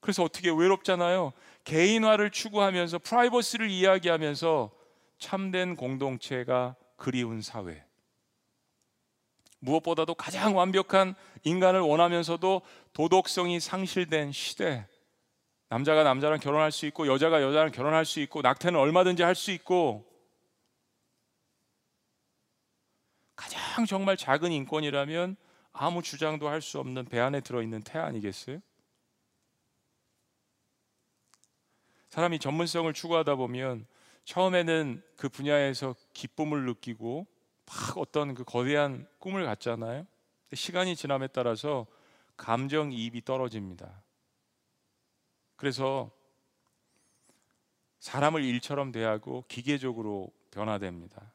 그래서 0.00 0.22
어떻게 0.22 0.50
외롭잖아요. 0.50 1.32
개인화를 1.64 2.30
추구하면서 2.30 3.00
프라이버시를 3.00 3.70
이야기하면서 3.70 4.70
참된 5.18 5.76
공동체가 5.76 6.76
그리운 6.96 7.42
사회. 7.42 7.84
무엇보다도 9.58 10.14
가장 10.14 10.56
완벽한 10.56 11.14
인간을 11.42 11.80
원하면서도 11.80 12.62
도덕성이 12.92 13.58
상실된 13.58 14.32
시대. 14.32 14.86
남자가 15.68 16.04
남자랑 16.04 16.38
결혼할 16.38 16.70
수 16.70 16.86
있고 16.86 17.08
여자가 17.08 17.42
여자랑 17.42 17.72
결혼할 17.72 18.04
수 18.04 18.20
있고 18.20 18.42
낙태는 18.42 18.78
얼마든지 18.78 19.22
할 19.22 19.34
수 19.34 19.50
있고 19.50 20.06
가장 23.36 23.84
정말 23.86 24.16
작은 24.16 24.50
인권이라면 24.50 25.36
아무 25.72 26.02
주장도 26.02 26.48
할 26.48 26.62
수 26.62 26.78
없는 26.80 27.04
배 27.04 27.20
안에 27.20 27.40
들어있는 27.42 27.82
태 27.82 27.98
아니겠어요? 27.98 28.60
사람이 32.08 32.38
전문성을 32.38 32.90
추구하다 32.94 33.34
보면 33.34 33.86
처음에는 34.24 35.02
그 35.16 35.28
분야에서 35.28 35.94
기쁨을 36.14 36.64
느끼고 36.64 37.26
막 37.66 37.98
어떤 37.98 38.34
그 38.34 38.42
거대한 38.42 39.06
꿈을 39.18 39.44
갖잖아요. 39.44 40.06
시간이 40.54 40.96
지남에 40.96 41.26
따라서 41.28 41.86
감정 42.36 42.92
이입이 42.92 43.24
떨어집니다. 43.24 44.02
그래서 45.56 46.10
사람을 48.00 48.44
일처럼 48.44 48.92
대하고 48.92 49.44
기계적으로 49.48 50.30
변화됩니다. 50.50 51.32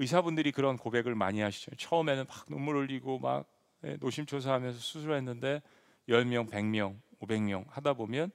의사분들이 0.00 0.50
그런 0.50 0.78
고백을 0.78 1.14
많이 1.14 1.42
하시죠. 1.42 1.76
처음에는 1.76 2.24
막 2.26 2.46
눈물 2.48 2.76
흘리고 2.76 3.18
막 3.18 3.46
예, 3.84 3.98
노심초사하면서 4.00 4.78
수술했는데 4.78 5.60
10명, 6.08 6.48
100명, 6.48 6.98
500명 7.20 7.66
하다 7.68 7.92
보면 7.92 8.30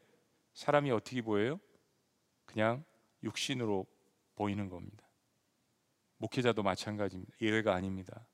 사람이 0.54 0.92
어떻게 0.92 1.24
보여요? 1.24 1.60
그냥 2.46 2.86
육신으로 3.24 3.88
보이는 4.36 4.70
겁니다. 4.70 5.10
목회자도 6.18 6.62
마찬가지입니다. 6.62 7.34
예외가 7.42 7.74
아닙니다. 7.74 8.28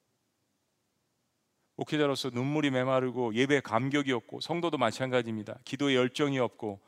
목회자로서 1.76 2.32
눈물이 2.32 2.70
메마르고 2.70 3.34
예배 3.34 3.62
감격이 3.62 4.12
없고 4.12 4.41
성도도 4.41 4.78
마찬가지입니다. 4.78 5.58
기도에 5.63 5.96
열정이 5.96 6.38
없고 6.38 6.82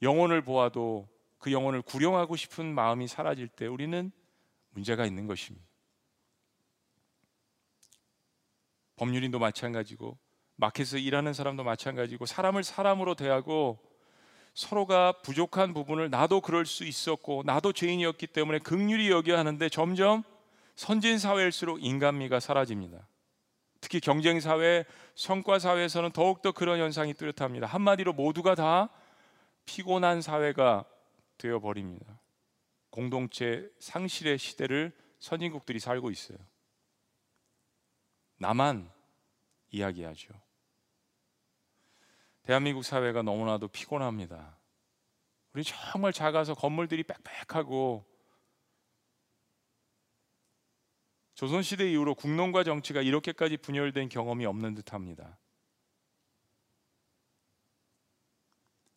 영혼을 0.00 0.42
보아도 0.42 1.08
그 1.38 1.50
영혼을 1.50 1.82
구령하고 1.82 2.36
싶은 2.36 2.72
마음이 2.72 3.08
사라질 3.08 3.48
때 3.48 3.66
우리는 3.66 4.12
문제가 4.70 5.06
있는 5.06 5.26
것입니다. 5.26 5.66
법률인도 8.96 9.38
마찬가지고 9.38 10.18
마켓에서 10.56 10.98
일하는 10.98 11.32
사람도 11.32 11.64
마찬가지고 11.64 12.26
사람을 12.26 12.62
사람으로 12.62 13.14
대하고 13.14 13.78
서로가 14.54 15.22
부족한 15.22 15.72
부분을 15.72 16.10
나도 16.10 16.40
그럴 16.42 16.66
수 16.66 16.84
있었고 16.84 17.42
나도 17.46 17.72
죄인이었기 17.72 18.26
때문에 18.26 18.58
극률이 18.58 19.10
여겨야 19.10 19.38
하는데 19.38 19.68
점점 19.70 20.22
선진 20.76 21.18
사회일수록 21.18 21.82
인간미가 21.82 22.40
사라집니다. 22.40 23.08
특히 23.80 24.00
경쟁 24.00 24.40
사회, 24.40 24.84
성과 25.14 25.58
사회에서는 25.58 26.10
더욱더 26.12 26.52
그런 26.52 26.78
현상이 26.78 27.14
뚜렷합니다. 27.14 27.66
한마디로 27.66 28.12
모두가 28.12 28.54
다 28.54 28.90
피곤한 29.64 30.20
사회가 30.20 30.84
되어 31.38 31.60
버립니다. 31.60 32.19
공동체 32.90 33.70
상실의 33.78 34.38
시대를 34.38 34.92
선진국들이 35.18 35.78
살고 35.78 36.10
있어요. 36.10 36.38
나만 38.38 38.90
이야기하죠. 39.70 40.32
대한민국 42.42 42.82
사회가 42.82 43.22
너무나도 43.22 43.68
피곤합니다. 43.68 44.58
우리 45.52 45.62
정말 45.64 46.12
작아서 46.12 46.54
건물들이 46.54 47.04
빽빽하고 47.04 48.04
조선시대 51.34 51.90
이후로 51.92 52.14
국론과 52.16 52.64
정치가 52.64 53.00
이렇게까지 53.00 53.56
분열된 53.58 54.08
경험이 54.08 54.46
없는 54.46 54.74
듯합니다. 54.74 55.38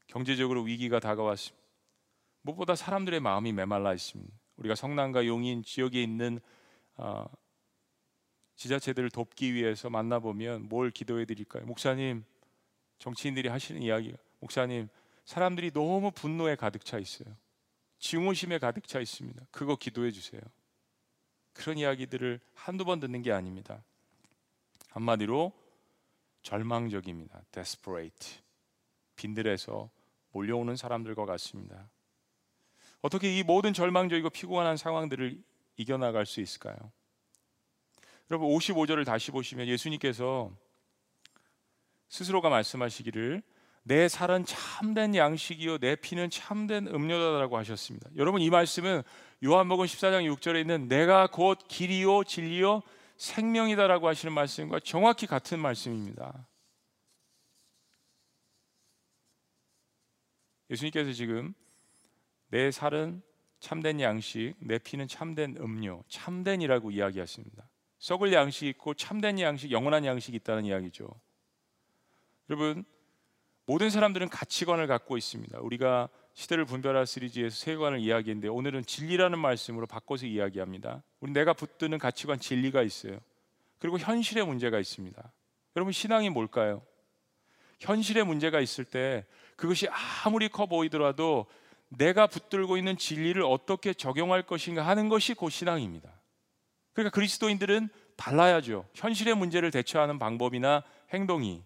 경제적으로 0.08 0.62
위기가 0.64 1.00
다가왔습니다. 1.00 1.63
무엇보다 2.44 2.76
사람들의 2.76 3.20
마음이 3.20 3.52
메말라 3.52 3.94
있습니다. 3.94 4.32
우리가 4.58 4.76
성남과 4.76 5.26
용인 5.26 5.64
지역에 5.64 6.02
있는 6.02 6.40
어, 6.96 7.26
지자체들을 8.56 9.10
돕기 9.10 9.54
위해서 9.54 9.90
만나보면 9.90 10.70
뭘 10.70 10.92
기도해 10.92 11.26
드릴까요? 11.26 11.66
목사님, 11.66 12.24
정치인들이 13.00 13.50
하시는 13.50 13.82
이야기가 13.82 14.18
목사님, 14.40 14.90
사람들이 15.26 15.72
너무 15.72 16.12
분노에 16.12 16.56
가득 16.56 16.86
차 16.86 17.00
있어요. 17.00 17.36
증오심에 18.00 18.60
가득 18.60 18.88
차 18.88 19.00
있습니다. 19.00 19.46
그거 19.50 19.76
기도해 19.76 20.12
주세요. 20.12 20.42
그런 21.54 21.78
이야기들을 21.78 22.40
한두 22.54 22.84
번 22.84 23.00
듣는 23.00 23.22
게 23.22 23.32
아닙니다. 23.32 23.84
한마디로 24.90 25.54
절망적입니다. 26.42 27.42
desperate. 27.52 28.42
빈들에서 29.16 29.90
몰려오는 30.32 30.76
사람들과 30.76 31.26
같습니다. 31.26 31.90
어떻게 33.04 33.38
이 33.38 33.44
모든 33.44 33.74
절망적이고 33.74 34.30
피곤한 34.30 34.78
상황들을 34.78 35.38
이겨나갈 35.76 36.26
수 36.26 36.40
있을까요? 36.40 36.76
여러분 38.32 38.50
55절을 38.50 39.06
다시 39.06 39.30
보시면 39.30 39.68
예수님께서 39.68 40.50
스스로가 42.08 42.50
말씀하시기를 42.50 43.44
내 43.84 44.08
살은 44.08 44.46
참된 44.46 45.16
양식이요 45.16 45.80
내 45.80 45.98
피는 45.98 46.30
참된 46.30 46.88
음료다라고 46.88 47.58
하셨습니다. 47.58 48.10
여러분 48.16 48.42
이 48.42 48.50
말씀은 48.50 49.04
요한복음 49.44 49.86
14장 49.86 50.34
6절에 50.38 50.62
있는 50.62 50.88
내가 50.88 51.28
곧 51.28 51.60
길이요 51.68 52.24
진리요 52.24 52.84
생명이다라고 53.18 54.08
하시는 54.08 54.34
말씀과 54.34 54.80
정확히 54.80 55.28
같은 55.28 55.60
말씀입니다. 55.60 56.48
예수님께서 60.70 61.12
지금 61.12 61.54
내 62.54 62.70
살은 62.70 63.24
참된 63.60 64.00
양식, 64.00 64.54
내 64.60 64.78
피는 64.78 65.08
참된 65.08 65.58
음료, 65.60 66.04
참된이라고 66.08 66.92
이야기하십니다. 66.92 67.68
썩을 67.98 68.32
양식 68.32 68.68
있고 68.68 68.94
참된 68.94 69.40
양식, 69.40 69.72
영원한 69.72 70.06
양식이 70.06 70.38
있다는 70.38 70.66
이야기죠. 70.66 71.10
여러분 72.52 72.86
모든 73.66 73.90
사람들은 73.90 74.30
가치관을 74.30 74.86
갖고 74.86 75.18
있습니다. 75.18 75.62
우리가 75.62 76.10
시대를 76.36 76.66
분별할 76.66 77.08
시리즈에서 77.08 77.56
세관을 77.56 78.00
이야기했는데 78.02 78.50
오늘은 78.50 78.86
진리라는 78.86 79.40
말씀으로 79.40 79.88
바꿔서 79.88 80.28
이야기합니다. 80.28 81.02
우리 81.22 81.32
내가 81.32 81.54
붙드는 81.54 81.98
가치관 81.98 82.40
진리가 82.40 82.84
있어요. 82.84 83.18
그리고 83.80 83.98
현실의 83.98 84.46
문제가 84.46 84.78
있습니다. 84.80 85.32
여러분 85.76 85.92
신앙이 85.92 86.30
뭘까요? 86.30 86.84
현실의 87.80 88.26
문제가 88.26 88.60
있을 88.60 88.86
때 88.86 89.26
그것이 89.56 89.88
아무리 90.24 90.50
커 90.50 90.68
보이더라도 90.68 91.48
내가 91.98 92.28
붙들고 92.28 92.78
있는 92.78 92.98
진리를 92.98 93.42
어떻게 93.44 93.94
적용할 93.94 94.44
것인가 94.44 94.86
하는 94.86 95.10
것이 95.10 95.34
곧 95.34 95.50
신앙입니다. 95.50 96.10
그러니까 96.94 97.14
그리스도인들은 97.14 97.90
달라야죠. 98.16 98.86
현실의 98.94 99.36
문제를 99.36 99.72
대처하는 99.72 100.20
방법이나 100.20 100.84
행동이 101.14 101.64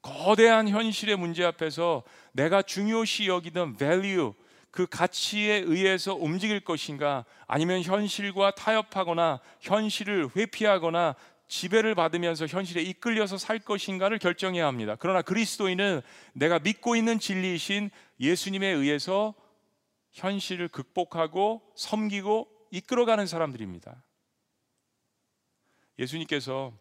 거대한 0.00 0.68
현실의 0.68 1.16
문제 1.16 1.44
앞에서 1.44 2.02
내가 2.32 2.62
중요시 2.62 3.28
여기던 3.28 3.76
value 3.76 4.32
그 4.70 4.86
가치에 4.86 5.58
의해서 5.58 6.14
움직일 6.14 6.60
것인가 6.60 7.24
아니면 7.46 7.82
현실과 7.82 8.52
타협하거나 8.52 9.40
현실을 9.60 10.30
회피하거나 10.34 11.14
지배를 11.46 11.94
받으면서 11.94 12.46
현실에 12.46 12.80
이끌려서 12.80 13.36
살 13.36 13.58
것인가를 13.58 14.18
결정해야 14.18 14.66
합니다. 14.66 14.96
그러나 14.98 15.20
그리스도인은 15.20 16.00
내가 16.32 16.58
믿고 16.58 16.96
있는 16.96 17.18
진리이신 17.18 17.90
예수님에 18.22 18.68
의해서 18.68 19.34
현실을 20.12 20.68
극복하고 20.68 21.60
섬기고 21.74 22.48
이끌어가는 22.70 23.26
사람들입니다. 23.26 24.02
예수님께서 25.98 26.72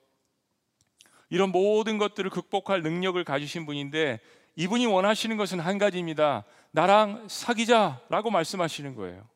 이런 1.30 1.52
모든 1.52 1.98
것들을 1.98 2.30
극복할 2.30 2.82
능력을 2.84 3.22
가지신 3.24 3.66
분인데 3.66 4.20
이분이 4.56 4.86
원하시는 4.86 5.36
것은 5.38 5.60
한 5.60 5.78
가지입니다. 5.78 6.46
나랑 6.72 7.28
사귀자라고 7.28 8.30
말씀하시는 8.30 8.96
거예요. 8.96 9.28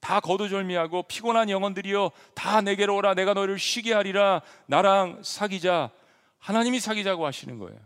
다 0.00 0.20
거두절미하고 0.20 1.04
피곤한 1.04 1.50
영혼들이여 1.50 2.10
다 2.34 2.60
내게로 2.60 2.96
오라 2.96 3.14
내가 3.14 3.34
너를 3.34 3.58
쉬게 3.58 3.92
하리라 3.92 4.42
나랑 4.66 5.22
사귀자 5.22 5.90
하나님이 6.38 6.80
사귀자고 6.80 7.26
하시는 7.26 7.58
거예요. 7.58 7.78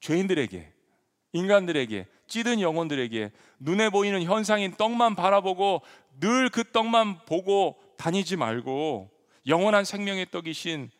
죄인들에게 0.00 0.79
인간들에게 1.32 2.06
찌든 2.26 2.60
영혼들에게 2.60 3.32
눈에 3.60 3.90
보이는 3.90 4.22
현상인 4.22 4.74
떡만 4.76 5.16
바라보고 5.16 5.82
늘 6.20 6.50
그 6.50 6.64
떡만 6.70 7.24
보고 7.24 7.80
다니지 7.96 8.36
말고 8.36 9.10
영원한 9.46 9.84
생명의 9.84 10.30
떡이신 10.30 10.90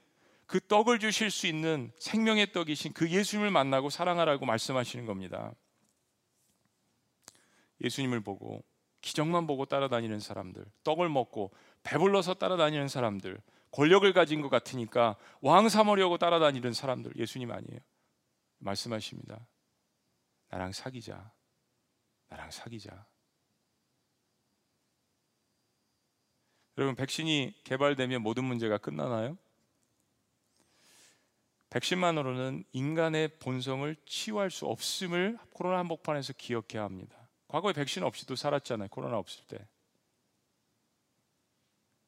그 0.47 0.61
떡을 0.66 0.99
주실 0.99 1.31
수 1.31 1.47
있는 1.47 1.93
생명의 1.99 2.53
떡이신 2.53 2.93
그 2.93 3.09
예수님을 3.11 3.51
만나고 3.51 3.90
사랑하라고 3.90 4.47
말씀하시는 4.47 5.07
겁니다. 5.07 5.53
예수님을 7.83 8.21
보고 8.21 8.62
기적만 9.01 9.47
보고 9.47 9.64
따라다니는 9.64 10.21
사람들, 10.21 10.64
떡을 10.85 11.09
먹고 11.09 11.53
배불러서 11.83 12.35
따라다니는 12.35 12.88
사람들, 12.88 13.40
권력을 13.71 14.12
가진 14.12 14.43
것 14.43 14.49
같으니까 14.49 15.16
왕 15.40 15.69
삼으려고 15.69 16.19
따라다니는 16.19 16.73
사람들 16.73 17.12
예수님 17.16 17.51
아니에요. 17.51 17.81
말씀하십니다. 18.59 19.47
나랑 20.51 20.73
사귀자. 20.73 21.33
나랑 22.29 22.51
사귀자. 22.51 23.07
여러분 26.77 26.95
백신이 26.95 27.55
개발되면 27.65 28.23
모든 28.23 28.45
문제가 28.45 28.79
끝나나요? 28.79 29.37
백신만으로는 31.71 32.65
인간의 32.73 33.39
본성을 33.39 33.95
치유할 34.05 34.51
수 34.51 34.67
없음을 34.67 35.39
코로나 35.53 35.79
한복판에서 35.79 36.33
기억해야 36.33 36.83
합니다. 36.83 37.29
과거에 37.47 37.73
백신 37.73 38.03
없이도 38.03 38.35
살았잖아요. 38.35 38.89
코로나 38.89 39.19
없을 39.19 39.45
때. 39.47 39.69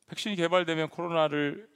백신이 0.06 0.36
개발되면 0.36 0.88
코로나를 0.88 1.70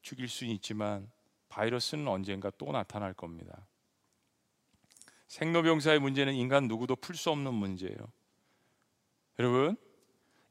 죽일 0.00 0.28
수는 0.28 0.52
있지만 0.54 1.10
바이러스는 1.48 2.08
언젠가 2.08 2.50
또 2.50 2.72
나타날 2.72 3.12
겁니다. 3.12 3.66
생로병사의 5.28 5.98
문제는 5.98 6.34
인간 6.34 6.68
누구도 6.68 6.96
풀 6.96 7.16
수 7.16 7.30
없는 7.30 7.52
문제예요. 7.52 7.96
여러분, 9.38 9.76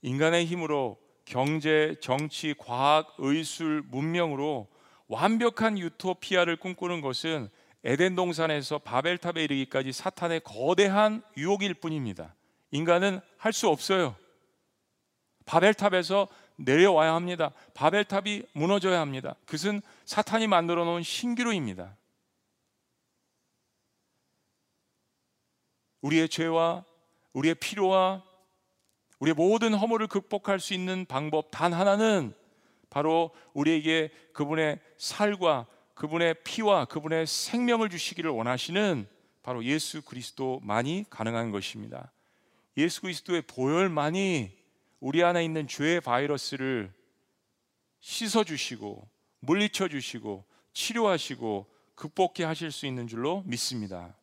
인간의 0.01 0.45
힘으로 0.45 0.99
경제, 1.25 1.95
정치, 2.01 2.53
과학, 2.57 3.15
의술, 3.17 3.81
문명으로 3.89 4.67
완벽한 5.07 5.77
유토피아를 5.79 6.57
꿈꾸는 6.57 7.01
것은 7.01 7.49
에덴 7.83 8.15
동산에서 8.15 8.79
바벨탑에 8.79 9.43
이르기까지 9.43 9.91
사탄의 9.91 10.41
거대한 10.43 11.23
유혹일 11.37 11.75
뿐입니다. 11.75 12.35
인간은 12.71 13.21
할 13.37 13.53
수 13.53 13.69
없어요. 13.69 14.15
바벨탑에서 15.45 16.27
내려와야 16.57 17.13
합니다. 17.13 17.51
바벨탑이 17.75 18.43
무너져야 18.53 18.99
합니다. 18.99 19.35
그것은 19.45 19.81
사탄이 20.05 20.47
만들어 20.47 20.83
놓은 20.85 21.03
신기루입니다. 21.03 21.95
우리의 26.05 26.29
죄와 26.29 26.85
우리의 27.33 27.55
필요와 27.55 28.23
우리의 29.19 29.33
모든 29.33 29.73
허물을 29.73 30.05
극복할 30.07 30.59
수 30.59 30.73
있는 30.75 31.05
방법 31.05 31.49
단 31.49 31.73
하나는 31.73 32.33
바로 32.91 33.31
우리에게 33.53 34.11
그분의 34.33 34.79
살과 34.97 35.65
그분의 35.95 36.35
피와 36.43 36.85
그분의 36.85 37.25
생명을 37.25 37.89
주시기를 37.89 38.29
원하시는 38.29 39.07
바로 39.41 39.63
예수 39.63 40.03
그리스도만이 40.03 41.05
가능한 41.09 41.51
것입니다. 41.51 42.11
예수 42.77 43.01
그리스도의 43.01 43.41
보혈만이 43.43 44.51
우리 44.99 45.23
안에 45.23 45.43
있는 45.43 45.67
죄의 45.67 46.01
바이러스를 46.01 46.93
씻어 47.99 48.43
주시고 48.43 49.07
물리쳐 49.39 49.87
주시고 49.87 50.45
치료하시고 50.73 51.65
극복해 51.95 52.43
하실 52.43 52.71
수 52.71 52.85
있는 52.85 53.07
줄로 53.07 53.43
믿습니다. 53.45 54.15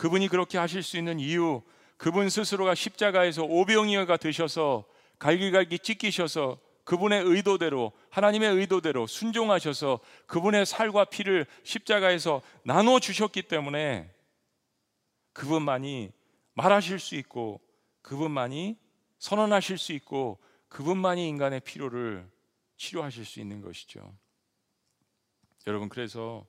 그분이 0.00 0.28
그렇게 0.28 0.56
하실 0.56 0.82
수 0.82 0.96
있는 0.96 1.20
이유 1.20 1.60
그분 1.98 2.30
스스로가 2.30 2.74
십자가에서 2.74 3.44
오병이어가 3.44 4.16
되셔서 4.16 4.86
갈기갈기 5.18 5.78
찢기셔서 5.80 6.58
그분의 6.84 7.22
의도대로 7.22 7.92
하나님의 8.08 8.54
의도대로 8.54 9.06
순종하셔서 9.06 10.00
그분의 10.26 10.64
살과 10.64 11.04
피를 11.04 11.44
십자가에서 11.64 12.40
나눠 12.62 12.98
주셨기 12.98 13.42
때문에 13.42 14.10
그분만이 15.34 16.12
말하실 16.54 16.98
수 16.98 17.14
있고 17.16 17.60
그분만이 18.00 18.78
선언하실 19.18 19.76
수 19.76 19.92
있고 19.92 20.38
그분만이 20.70 21.28
인간의 21.28 21.60
필요를 21.60 22.26
치료하실 22.78 23.26
수 23.26 23.38
있는 23.38 23.60
것이죠. 23.60 24.16
여러분 25.66 25.90
그래서 25.90 26.46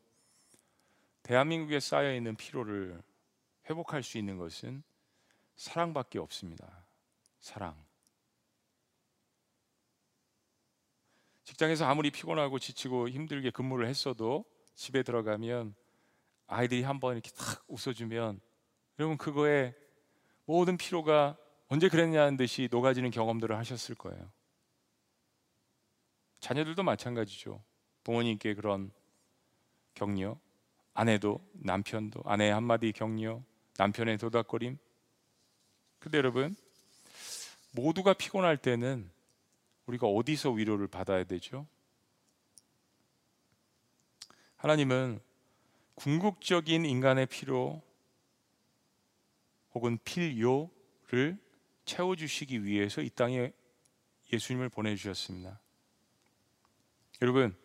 대한민국에 1.24 1.82
쌓여 1.82 2.16
있는 2.16 2.38
피로를 2.38 2.98
회복할 3.72 4.04
수 4.04 4.18
있는 4.18 4.38
것은 4.38 4.84
사랑밖에 5.56 6.20
없습니다. 6.20 6.86
사랑. 7.40 7.76
직장에서 11.44 11.86
아무리 11.86 12.12
피곤하고 12.12 12.60
지치고 12.60 13.10
힘들게 13.10 13.50
근무를 13.50 13.88
했어도 13.88 14.46
집에 14.76 15.04
들어가면 15.04 15.76
아이들이 16.48 16.84
한번 16.84 17.14
이렇게 17.14 17.32
탁 17.32 17.64
웃어주면 17.68 18.40
여러분 19.00 19.18
그거에 19.18 19.74
모든 20.46 20.78
피로가 20.78 21.38
언제 21.68 21.88
그랬냐는 21.88 22.38
듯이 22.38 22.68
녹아지는 22.70 23.12
경험들을 23.12 23.58
하셨을 23.58 23.96
거예요. 23.96 24.32
자녀들도 26.40 26.84
마찬가지죠. 26.84 27.64
부모님께 28.04 28.56
그런 28.56 28.92
격려, 29.94 30.38
아내도 30.94 31.40
남편도 31.54 32.24
아내의 32.26 32.52
한마디 32.54 32.92
격려, 32.92 33.42
남편의 33.78 34.18
도닥거림. 34.18 34.78
근데 36.00 36.18
여러분 36.18 36.56
모두가 37.72 38.14
피곤할 38.14 38.58
때는 38.58 39.10
우리가 39.86 40.08
어디서 40.08 40.52
위로를 40.52 40.88
받아야 40.88 41.24
되죠? 41.24 41.68
하나님은 44.58 45.20
궁극적인 45.96 46.86
인간의 46.86 47.26
필요 47.28 47.82
혹은 49.74 49.98
필요를 50.04 51.38
채워주시기 51.86 52.64
위해서 52.64 53.02
이 53.02 53.10
땅에 53.10 53.54
예수님을 54.32 54.70
보내주셨습니다. 54.70 55.60
여러분, 57.22 57.56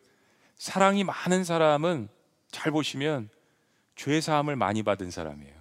사랑이 0.57 1.05
많은 1.05 1.45
사람은 1.45 2.09
잘 2.49 2.73
보시면 2.73 3.29
죄 3.95 4.21
사함을 4.21 4.57
많이 4.57 4.83
받은 4.83 5.11
사람이에요. 5.11 5.56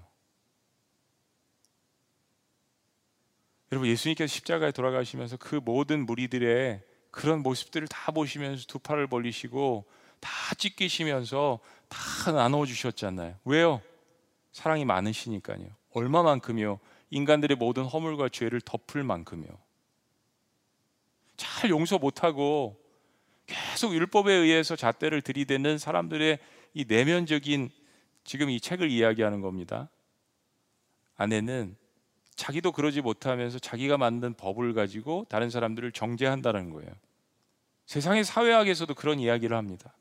여러분, 3.75 3.89
예수님께서 3.89 4.33
십자가에 4.33 4.71
돌아가시면서 4.71 5.35
그 5.35 5.59
모든 5.61 6.05
무리들의 6.05 6.81
그런 7.11 7.43
모습들을 7.43 7.89
다 7.89 8.13
보시면서 8.13 8.67
두 8.67 8.79
팔을 8.79 9.07
벌리시고 9.07 9.83
다 10.21 10.29
찢기시면서 10.57 11.59
다 11.89 12.31
나눠 12.31 12.65
주셨잖아요. 12.65 13.35
왜요? 13.43 13.81
사랑이 14.53 14.85
많으시니까요. 14.85 15.67
얼마만큼요? 15.91 16.79
인간들의 17.09 17.57
모든 17.57 17.83
허물과 17.83 18.29
죄를 18.29 18.61
덮을 18.61 19.03
만큼요. 19.03 19.45
잘 21.35 21.69
용서 21.69 21.97
못하고 21.97 22.79
계속 23.45 23.93
율법에 23.93 24.31
의해서 24.31 24.77
잣대를 24.77 25.21
들이대는 25.21 25.79
사람들의 25.79 26.39
이 26.75 26.85
내면적인 26.87 27.69
지금 28.23 28.49
이 28.49 28.61
책을 28.61 28.89
이야기하는 28.89 29.41
겁니다. 29.41 29.89
아내는 31.17 31.75
자기도 32.35 32.71
그러지 32.71 33.01
못하면서 33.01 33.59
자기가 33.59 33.97
만든 33.97 34.33
법을 34.33 34.73
가지고 34.73 35.25
다른 35.29 35.49
사람들을 35.49 35.91
정죄한다는 35.91 36.69
거예요. 36.69 36.91
세상의 37.85 38.23
사회학에서도 38.23 38.93
그런 38.95 39.19
이야기를 39.19 39.55
합니다. 39.55 39.95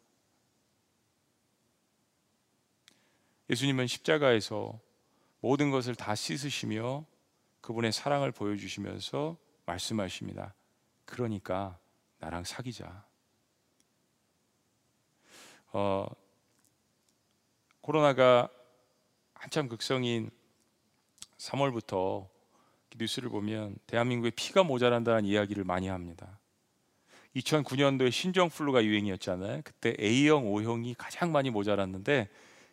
예수님은 3.51 3.87
십자가에서 3.87 4.81
모든 5.41 5.71
것을 5.71 5.95
다 5.95 6.15
씻으시며 6.15 7.05
그분의 7.61 7.93
사랑을 7.93 8.33
보여주시면서 8.33 9.37
말씀하십니다. 9.67 10.55
그러니까 11.05 11.79
나랑 12.19 12.45
사귀자. 12.45 13.05
어, 15.73 16.07
코로나가 17.81 18.49
한참 19.35 19.69
극성인 19.69 20.31
3월부터 21.45 22.27
뉴스를 22.97 23.29
보면 23.29 23.77
대한민국에 23.87 24.31
피가 24.31 24.63
모자란다는 24.63 25.25
이야기를 25.25 25.65
많이 25.65 25.89
합니다. 25.89 26.39
2009년도에 27.37 28.13
신종플루가 28.13 28.85
유행이었잖아요. 28.85 29.63
그때 29.65 29.97
A형, 29.99 30.53
O형이 30.53 30.95
가장 30.95 31.33
많이 31.33 31.51
모자랐는데 31.51 32.29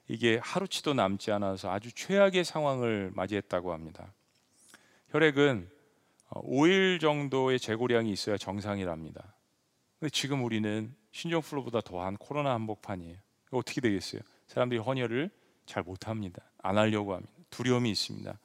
이게 0.07 0.39
하루치도 0.43 0.93
남지 0.93 1.31
않아서 1.31 1.71
아주 1.71 1.91
최악의 1.91 2.43
상황을 2.43 3.11
맞이했다고 3.15 3.73
합니다. 3.73 4.13
혈액은 5.09 5.69
5일 6.29 6.97
어, 6.97 6.99
정도의 6.99 7.59
재고량이 7.59 8.11
있어야 8.11 8.37
정상이랍니다. 8.37 9.33
근데 9.99 10.09
지금 10.11 10.43
우리는 10.43 10.93
신종플루보다 11.11 11.81
더한 11.81 12.17
코로나 12.17 12.53
한복판이에요. 12.53 13.17
어떻게 13.51 13.81
되겠어요? 13.81 14.21
사람들이 14.47 14.79
헌혈을 14.79 15.29
잘 15.65 15.83
못합니다. 15.83 16.41
안 16.61 16.77
하려고 16.77 17.15
합니다. 17.15 17.33
두려움이 17.49 17.89
있습니다. 17.91 18.37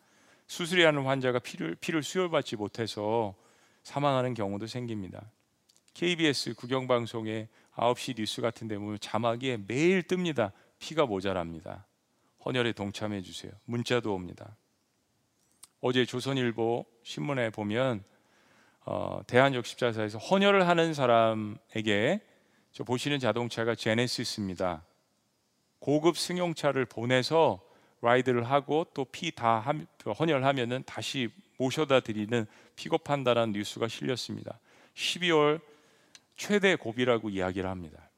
수술이 0.46 0.84
하는 0.84 1.04
환자가 1.04 1.38
피를, 1.38 1.74
피를 1.76 2.02
수혈받지 2.02 2.56
못해서 2.56 3.34
사망하는 3.82 4.34
경우도 4.34 4.66
생깁니다. 4.66 5.30
KBS 5.94 6.54
국영방송의 6.54 7.48
9시 7.74 8.16
뉴스 8.16 8.42
같은 8.42 8.68
데 8.68 8.76
보면 8.76 8.98
자막에 9.00 9.58
매일 9.66 10.02
뜹니다. 10.02 10.52
피가 10.78 11.06
모자랍니다. 11.06 11.86
헌혈에 12.44 12.72
동참해 12.72 13.22
주세요. 13.22 13.52
문자도 13.64 14.14
옵니다. 14.14 14.56
어제 15.80 16.04
조선일보 16.04 16.86
신문에 17.02 17.50
보면 17.50 18.04
어, 18.84 19.20
대한역 19.26 19.66
십자사에서 19.66 20.18
헌혈을 20.18 20.68
하는 20.68 20.94
사람에게 20.94 22.20
저 22.72 22.84
보시는 22.84 23.18
자동차가 23.18 23.74
제네시스입니다. 23.74 24.84
고급 25.80 26.16
승용차를 26.16 26.84
보내서 26.84 27.65
라이드를 28.06 28.44
하고 28.44 28.86
또 28.94 29.04
피 29.04 29.32
다 29.32 29.64
헌혈하면은 30.18 30.84
다시 30.86 31.28
모셔다 31.58 32.00
드리는 32.00 32.46
픽업한다라는 32.76 33.52
뉴스가 33.52 33.88
실렸습니다. 33.88 34.58
12월 34.94 35.60
최대 36.36 36.76
고비라고 36.76 37.30
이야기를 37.30 37.68
합니다. 37.68 38.10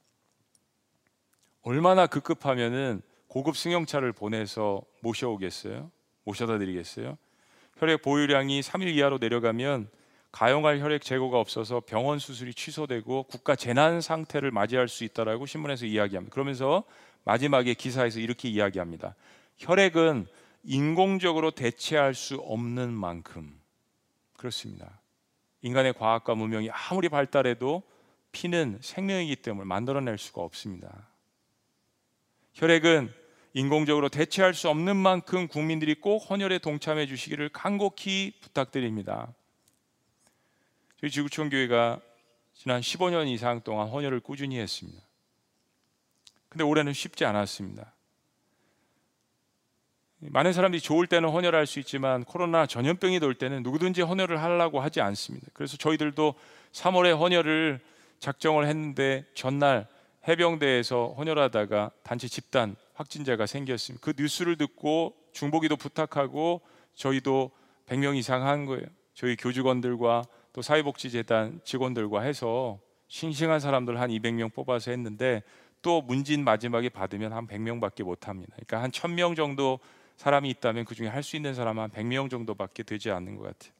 얼마나 1.62 2.06
급급하면은 2.06 3.02
고급 3.28 3.56
승용차를 3.56 4.12
보내서 4.12 4.82
모셔오겠어요? 5.00 5.90
모셔다 6.24 6.58
드리겠어요? 6.58 7.18
혈액 7.78 8.02
보유량이 8.02 8.60
3일 8.60 8.94
이하로 8.94 9.18
내려가면 9.18 9.88
가용할 10.32 10.80
혈액 10.80 11.02
재고가 11.02 11.38
없어서 11.38 11.80
병원 11.80 12.18
수술이 12.18 12.54
취소되고 12.54 13.24
국가 13.24 13.54
재난 13.56 14.00
상태를 14.00 14.50
맞이할 14.50 14.88
수 14.88 15.04
있다라고 15.04 15.46
신문에서 15.46 15.86
이야기합니다. 15.86 16.32
그러면서 16.32 16.84
마지막에 17.24 17.74
기사에서 17.74 18.20
이렇게 18.20 18.48
이야기합니다. 18.48 19.14
혈액은 19.58 20.26
인공적으로 20.64 21.50
대체할 21.50 22.14
수 22.14 22.36
없는 22.36 22.92
만큼 22.92 23.60
그렇습니다. 24.36 25.00
인간의 25.62 25.94
과학과 25.94 26.34
문명이 26.34 26.70
아무리 26.70 27.08
발달해도 27.08 27.82
피는 28.32 28.78
생명이기 28.80 29.36
때문에 29.36 29.66
만들어낼 29.66 30.18
수가 30.18 30.42
없습니다. 30.42 31.08
혈액은 32.54 33.12
인공적으로 33.54 34.08
대체할 34.08 34.54
수 34.54 34.68
없는 34.68 34.96
만큼 34.96 35.48
국민들이 35.48 35.94
꼭 35.94 36.18
헌혈에 36.18 36.58
동참해 36.58 37.06
주시기를 37.06 37.48
간곡히 37.48 38.34
부탁드립니다. 38.40 39.34
저희 41.00 41.10
지구촌 41.10 41.48
교회가 41.48 42.00
지난 42.52 42.80
15년 42.80 43.26
이상 43.28 43.62
동안 43.62 43.88
헌혈을 43.88 44.20
꾸준히 44.20 44.58
했습니다. 44.58 45.02
근데 46.48 46.64
올해는 46.64 46.92
쉽지 46.92 47.24
않았습니다. 47.24 47.92
많은 50.20 50.52
사람들이 50.52 50.80
좋을 50.80 51.06
때는 51.06 51.28
헌혈할 51.28 51.66
수 51.66 51.78
있지만 51.78 52.24
코로나 52.24 52.66
전염병이 52.66 53.20
돌 53.20 53.34
때는 53.34 53.62
누구든지 53.62 54.02
헌혈을 54.02 54.42
하려고 54.42 54.80
하지 54.80 55.00
않습니다. 55.00 55.46
그래서 55.52 55.76
저희들도 55.76 56.34
3월에 56.72 57.18
헌혈을 57.18 57.80
작정을 58.18 58.66
했는데 58.66 59.24
전날 59.34 59.86
해병대에서 60.26 61.14
헌혈하다가 61.16 61.92
단체 62.02 62.26
집단 62.26 62.74
확진자가 62.94 63.46
생겼습니다. 63.46 64.04
그 64.04 64.12
뉴스를 64.20 64.56
듣고 64.56 65.14
중보기도 65.32 65.76
부탁하고 65.76 66.62
저희도 66.94 67.52
100명 67.86 68.16
이상 68.16 68.44
한 68.44 68.66
거예요. 68.66 68.84
저희 69.14 69.36
교직원들과 69.36 70.24
또 70.52 70.62
사회복지재단 70.62 71.60
직원들과 71.62 72.22
해서 72.22 72.80
싱싱한 73.06 73.60
사람들 73.60 74.00
한 74.00 74.10
200명 74.10 74.52
뽑아서 74.52 74.90
했는데 74.90 75.42
또 75.80 76.02
문진 76.02 76.42
마지막에 76.42 76.88
받으면 76.88 77.32
한 77.32 77.46
100명밖에 77.46 78.02
못 78.02 78.26
합니다. 78.26 78.52
그러니까 78.56 78.82
한 78.82 78.90
1000명 78.90 79.36
정도 79.36 79.78
사람이 80.18 80.50
있다면 80.50 80.84
그 80.84 80.94
중에 80.94 81.08
할 81.08 81.22
수 81.22 81.36
있는 81.36 81.54
사람은 81.54 81.82
한 81.82 81.90
100명 81.90 82.28
정도밖에 82.30 82.82
되지 82.82 83.10
않는 83.10 83.36
것 83.36 83.44
같아요. 83.44 83.72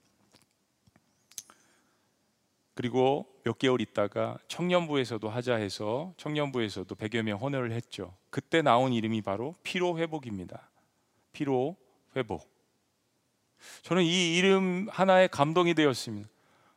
그리고 2.75 3.27
몇 3.43 3.59
개월 3.59 3.81
있다가 3.81 4.39
청년부에서도 4.47 5.29
하자 5.29 5.57
해서 5.57 6.15
청년부에서도 6.17 6.95
100여 6.95 7.23
명 7.23 7.41
헌혈을 7.41 7.73
했죠. 7.73 8.15
그때 8.31 8.63
나온 8.63 8.93
이름이 8.93 9.23
바로 9.23 9.57
피로 9.65 9.99
회복입니다. 9.99 10.71
피로 11.33 11.77
회복. 12.15 12.49
저는 13.83 14.05
이 14.05 14.37
이름 14.37 14.87
하나에 14.91 15.27
감동이 15.27 15.75
되었습니다. 15.75 16.29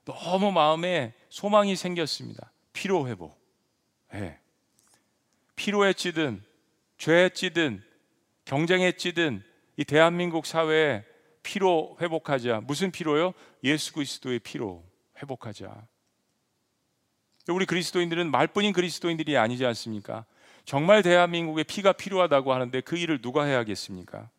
너무 0.06 0.52
마음에 0.52 1.14
소망이 1.30 1.76
생겼습니다. 1.76 2.52
피로 2.74 3.08
회복. 3.08 3.40
네. 4.12 4.40
피로에 5.56 5.94
찌든 5.94 6.44
죄에 6.98 7.30
찌든 7.30 7.84
경쟁에 8.46 8.94
찌든 8.94 9.44
이 9.82 9.84
대한민국 9.84 10.46
사회에 10.46 11.04
피로 11.42 11.98
회복하자. 12.00 12.62
무슨 12.66 12.92
피로요? 12.92 13.34
예수 13.64 13.94
그리스도의 13.94 14.38
피로 14.38 14.84
회복하자. 15.18 15.88
우리 17.48 17.66
그리스도인들은 17.66 18.30
말뿐인 18.30 18.74
그리스도인들이 18.74 19.38
아니지 19.38 19.66
않습니까? 19.66 20.26
정말 20.66 21.02
대한민국에 21.02 21.64
피가 21.64 21.94
필요하다고 21.94 22.54
하는데 22.54 22.80
그 22.82 22.96
일을 22.96 23.24
누가 23.24 23.44
해야겠습니까? 23.44 24.30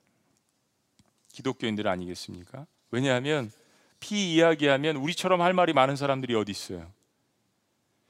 기독교인들 1.32 1.88
아니겠습니까? 1.88 2.68
왜냐하면 2.92 3.50
피 3.98 4.34
이야기하면 4.34 4.94
우리처럼 4.94 5.40
할 5.40 5.54
말이 5.54 5.72
많은 5.72 5.96
사람들이 5.96 6.36
어디 6.36 6.52
있어요? 6.52 6.88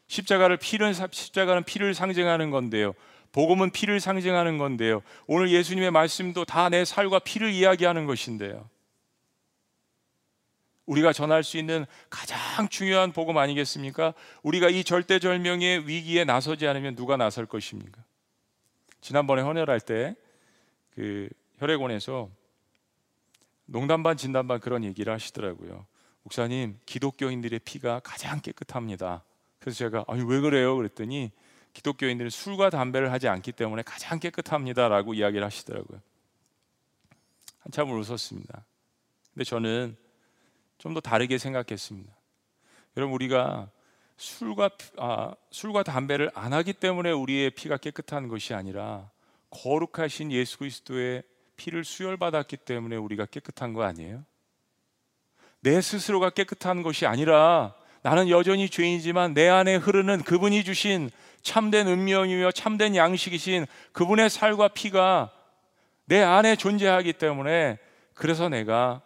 십자가를 0.07 0.59
피는 0.59 0.93
십자가는 0.93 1.65
피를 1.65 1.95
상징하는 1.95 2.51
건데요. 2.51 2.93
복음은 3.33 3.71
피를 3.71 4.01
상징하는 4.01 4.59
건데요. 4.59 5.03
오늘 5.27 5.51
예수님의 5.51 5.91
말씀도 5.91 6.45
다 6.45 6.69
내 6.69 6.85
살과 6.85 7.19
피를 7.21 7.51
이야기하는 7.51 8.07
것인데요. 8.07 8.69
우리가 10.87 11.13
전할 11.13 11.45
수 11.45 11.59
있는 11.59 11.87
가장 12.11 12.69
중요한 12.69 13.13
복음 13.13 13.39
아니겠습니까? 13.39 14.15
우리가 14.43 14.69
이 14.69 14.85
절대절명의 14.85 15.87
위기에 15.89 16.25
나서지 16.25 16.67
않으면 16.67 16.95
누가 16.97 17.17
나설 17.17 17.47
것입니까? 17.47 18.03
지난번에 19.01 19.43
헌혈할 19.43 19.81
때 19.81 20.15
그 20.95 21.29
혈액원에서 21.59 22.31
농담 23.67 24.03
반 24.03 24.17
진담 24.17 24.47
반 24.47 24.61
그런 24.61 24.85
얘기를 24.85 25.13
하시더라고요. 25.13 25.87
목사님, 26.23 26.79
기독교인들의 26.87 27.61
피가 27.61 28.01
가장 28.01 28.41
깨끗합니다. 28.41 29.25
그래서 29.59 29.79
제가 29.79 30.05
아니 30.09 30.23
왜 30.23 30.41
그래요? 30.41 30.77
그랬더니 30.77 31.31
기독교인들은 31.73 32.31
술과 32.31 32.71
담배를 32.71 33.13
하지 33.13 33.29
않기 33.29 33.53
때문에 33.53 33.83
가장 33.83 34.19
깨끗합니다라고 34.19 35.15
이야기를 35.15 35.45
하시더라고요. 35.45 36.01
한참을 37.61 37.99
웃었습니다. 37.99 38.65
근데 39.33 39.45
저는 39.45 39.97
좀 40.79 40.95
더 40.95 41.01
다르게 41.01 41.39
생각했습니다. 41.39 42.13
여러분 42.97 43.15
우리가 43.15 43.71
술과 44.17 44.71
아, 44.99 45.33
술과 45.53 45.85
담배를 45.85 46.31
안 46.35 46.53
하기 46.53 46.73
때문에 46.73 47.13
우리의 47.13 47.51
피가 47.51 47.77
깨끗한 47.77 48.27
것이 48.27 48.53
아니라 48.53 49.09
거룩하신 49.51 50.33
예수 50.33 50.59
그리스도의 50.59 51.23
피를 51.57 51.85
수혈받았기 51.85 52.57
때문에 52.57 52.97
우리가 52.97 53.27
깨끗한 53.27 53.75
거 53.75 53.85
아니에요? 53.85 54.25
내 55.61 55.81
스스로가 55.81 56.31
깨끗한 56.31 56.83
것이 56.83 57.07
아니라 57.07 57.75
나는 58.03 58.29
여전히 58.29 58.69
죄인이지만 58.69 59.35
내 59.35 59.49
안에 59.49 59.77
흐르는 59.77 60.25
그분이 60.25 60.65
주신 60.65 61.11
참된 61.43 61.87
운명이며 61.89 62.53
참된 62.53 62.97
양식이신 62.97 63.67
그분의 63.93 64.31
살과 64.31 64.69
피가 64.69 65.33
내 66.07 66.23
안에 66.23 66.57
존재하기 66.57 67.15
때문에 67.15 67.79
그래서 68.15 68.49
내가 68.49 69.03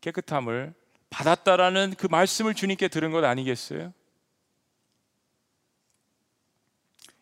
깨끗함을 0.00 0.74
받았다라는 1.10 1.94
그 1.96 2.06
말씀을 2.10 2.54
주님께 2.54 2.88
들은 2.88 3.12
것 3.12 3.22
아니겠어요? 3.24 3.92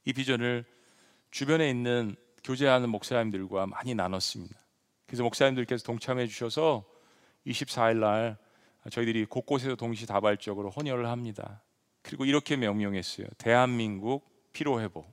이 0.04 0.12
비전을 0.12 0.64
주변에 1.30 1.68
있는 1.68 2.16
교제하는 2.42 2.88
목사님들과 2.88 3.66
많이 3.66 3.94
나눴습니다. 3.94 4.56
그래서 5.06 5.22
목사님들께서 5.24 5.84
동참해 5.84 6.26
주셔서 6.26 6.84
24일 7.46 7.98
날 7.98 8.38
저희들이 8.90 9.26
곳곳에서 9.26 9.74
동시다발적으로 9.74 10.70
헌혈을 10.70 11.06
합니다. 11.08 11.62
그리고 12.02 12.24
이렇게 12.24 12.56
명명했어요. 12.56 13.26
대한민국 13.38 14.24
피로 14.52 14.80
회복. 14.80 15.10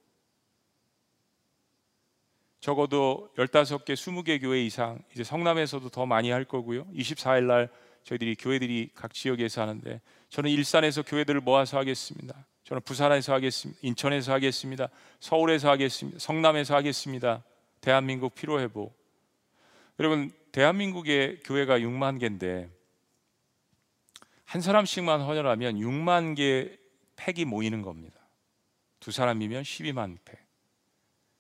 적어도 2.60 3.30
15개, 3.38 3.94
20개 3.94 4.42
교회 4.42 4.62
이상 4.62 5.00
이제 5.14 5.24
성남에서도 5.24 5.90
더 5.90 6.06
많이 6.06 6.32
할 6.32 6.44
거고요. 6.44 6.86
24일 6.94 7.44
날 7.44 7.70
저희들이 8.04 8.36
교회들이 8.36 8.90
각 8.96 9.14
지역에서 9.14 9.62
하는데 9.62 10.02
저는 10.30 10.50
일산에서 10.50 11.04
교회들을 11.04 11.42
모아서 11.42 11.78
하겠습니다. 11.78 12.46
저는 12.64 12.82
부산에서 12.82 13.34
하겠습니다. 13.34 13.80
인천에서 13.84 14.34
하겠습니다. 14.34 14.90
서울에서 15.20 15.70
하겠습니다. 15.70 16.20
성남에서 16.20 16.76
하겠습니다. 16.76 17.44
대한민국 17.80 18.36
피로 18.36 18.60
회복. 18.60 18.98
여러분, 20.00 20.32
대한민국의 20.52 21.40
교회가 21.44 21.80
6만 21.80 22.20
개인데 22.20 22.70
한 24.48 24.62
사람씩만 24.62 25.22
헌혈하면 25.22 25.76
6만 25.76 26.38
개 26.38 26.78
팩이 27.18 27.44
모이는 27.44 27.82
겁니다. 27.82 28.18
두 29.02 29.12
사람이면 29.12 29.64
12만 29.64 30.18
팩. 30.24 30.40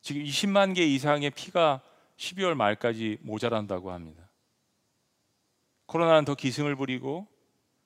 지금 0.01 0.23
20만 0.23 0.75
개 0.75 0.85
이상의 0.85 1.29
피가 1.29 1.81
12월 2.17 2.53
말까지 2.55 3.19
모자란다고 3.21 3.93
합니다. 3.93 4.29
코로나는 5.85 6.25
더 6.25 6.35
기승을 6.35 6.75
부리고 6.75 7.27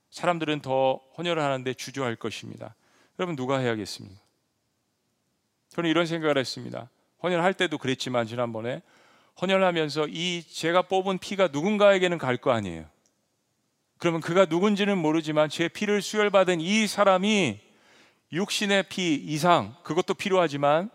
사람들은 0.10 0.62
더 0.62 1.00
헌혈을 1.20 1.40
하는데 1.40 1.72
주저할 1.72 2.16
것입니다. 2.16 2.76
여러분 3.20 3.36
누가 3.36 3.60
해야겠습니까? 3.60 4.20
저는 5.70 5.88
이런 5.88 6.08
생각을 6.08 6.40
했습니다. 6.40 6.90
헌혈할 7.22 7.54
때도 7.54 7.78
그랬지만 7.78 8.26
지난번에 8.26 8.82
헌혈하면서 9.40 10.08
이 10.08 10.42
제가 10.44 10.82
뽑은 10.82 11.20
피가 11.20 11.50
누군가에게는 11.50 12.18
갈 12.18 12.38
거 12.38 12.52
아니에요. 12.52 12.90
그러면 14.02 14.20
그가 14.20 14.46
누군지는 14.46 14.98
모르지만 14.98 15.48
제 15.48 15.68
피를 15.68 16.02
수혈받은 16.02 16.60
이 16.60 16.88
사람이 16.88 17.60
육신의 18.34 18.90
피 18.90 19.14
이상 19.14 19.76
그것도 19.84 20.16
필요하지만 20.16 20.90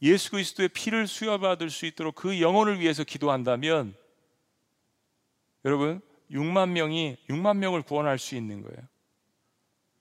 예수 0.00 0.30
그리스도의 0.30 0.70
피를 0.70 1.06
수혈받을 1.06 1.68
수 1.68 1.84
있도록 1.84 2.14
그 2.14 2.40
영혼을 2.40 2.80
위해서 2.80 3.04
기도한다면 3.04 3.94
여러분 5.66 6.00
6만 6.30 6.70
명이 6.70 7.18
6만 7.28 7.58
명을 7.58 7.82
구원할 7.82 8.18
수 8.18 8.34
있는 8.34 8.62
거예요. 8.62 8.78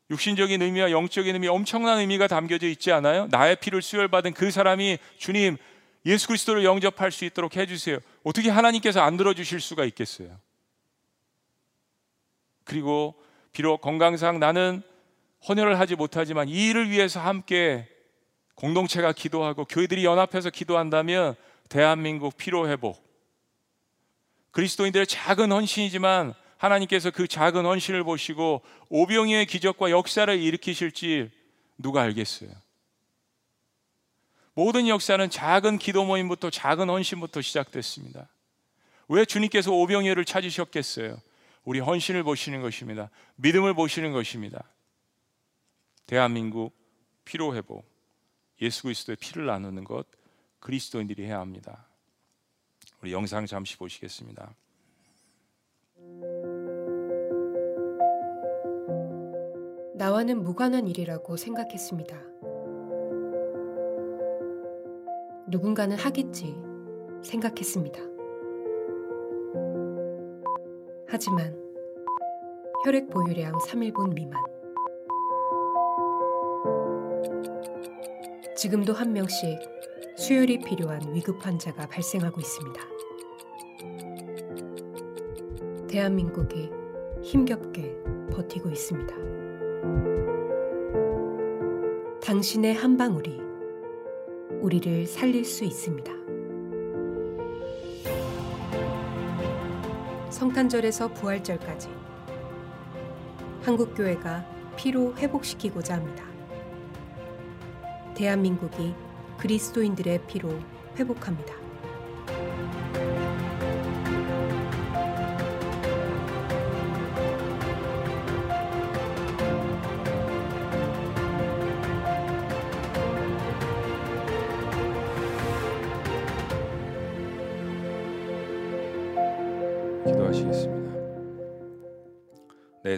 육신적인 0.10 0.62
의미와 0.62 0.92
영적인 0.92 1.34
의미 1.36 1.50
엄청난 1.50 2.00
의미가 2.00 2.28
담겨져 2.28 2.66
있지 2.68 2.94
않아요? 2.94 3.28
나의 3.30 3.58
피를 3.58 3.82
수혈받은 3.82 4.32
그 4.32 4.52
사람이 4.52 5.00
주님 5.18 5.58
예수 6.06 6.28
그리스도를 6.28 6.64
영접할 6.64 7.12
수 7.12 7.26
있도록 7.26 7.58
해주세요. 7.58 8.00
어떻게 8.24 8.50
하나님께서 8.50 9.02
안 9.02 9.18
들어주실 9.18 9.60
수가 9.60 9.84
있겠어요? 9.84 10.40
그리고 12.68 13.16
비록 13.54 13.82
건강상 13.82 14.40
나는 14.40 14.84
헌혈을 15.48 15.80
하지 15.80 15.96
못하지만 15.96 16.50
이 16.50 16.68
일을 16.68 16.90
위해서 16.90 17.20
함께 17.20 17.88
공동체가 18.56 19.14
기도하고 19.14 19.66
교회들이 19.66 20.04
연합해서 20.04 20.50
기도한다면 20.50 21.36
대한민국 21.70 22.36
피로 22.38 22.68
회복 22.68 23.02
그리스도인들의 24.52 25.08
작은 25.08 25.52
헌신이지만 25.52 26.34
하나님께서 26.58 27.12
그 27.12 27.28
작은 27.28 27.66
헌신을 27.66 28.04
보시고 28.04 28.62
오병이의 28.90 29.46
기적과 29.46 29.92
역사를 29.92 30.38
일으키실지 30.38 31.32
누가 31.78 32.02
알겠어요? 32.02 32.50
모든 34.56 34.88
역사는 34.88 35.30
작은 35.30 35.78
기도 35.78 36.04
모임부터 36.04 36.50
작은 36.50 36.90
헌신부터 36.90 37.42
시작됐습니다. 37.42 38.28
왜 39.08 39.24
주님께서 39.24 39.72
오병이어를 39.72 40.26
찾으셨겠어요? 40.26 41.22
우리 41.68 41.82
헌신을 41.82 42.24
보시는 42.24 42.62
것입니다. 42.62 43.10
믿음을 43.36 43.74
보시는 43.74 44.14
것입니다. 44.14 44.64
대한민국 46.06 46.74
피로 47.26 47.54
회복, 47.54 47.84
예수 48.62 48.84
그리스도의 48.84 49.18
피를 49.18 49.48
나누는 49.48 49.84
것 49.84 50.08
그리스도인들이 50.62 51.26
해야 51.26 51.42
합니다. 51.42 51.86
우리 53.02 53.12
영상 53.12 53.46
잠시 53.46 53.76
보시겠습니다. 53.76 54.56
나와는 59.96 60.44
무관한 60.44 60.88
일이라고 60.88 61.36
생각했습니다. 61.36 62.16
누군가는 65.50 65.98
하겠지 65.98 66.56
생각했습니다. 67.22 68.17
하지만 71.10 71.58
혈액 72.84 73.10
보유량 73.10 73.54
3일분 73.60 74.14
미만. 74.14 74.44
지금도 78.58 78.92
한 78.94 79.14
명씩 79.14 79.58
수혈이 80.18 80.60
필요한 80.60 81.00
위급 81.14 81.46
환자가 81.46 81.88
발생하고 81.88 82.42
있습니다. 82.42 82.82
대한민국이 85.88 86.70
힘겹게 87.22 87.96
버티고 88.32 88.70
있습니다. 88.70 89.16
당신의 92.22 92.74
한 92.74 92.98
방울이 92.98 93.40
우리를 94.60 95.06
살릴 95.06 95.46
수 95.46 95.64
있습니다. 95.64 96.27
성탄절에서 100.38 101.14
부활절까지 101.14 101.90
한국교회가 103.64 104.46
피로 104.76 105.16
회복시키고자 105.16 105.96
합니다. 105.96 106.24
대한민국이 108.14 108.94
그리스도인들의 109.40 110.28
피로 110.28 110.52
회복합니다. 110.96 111.57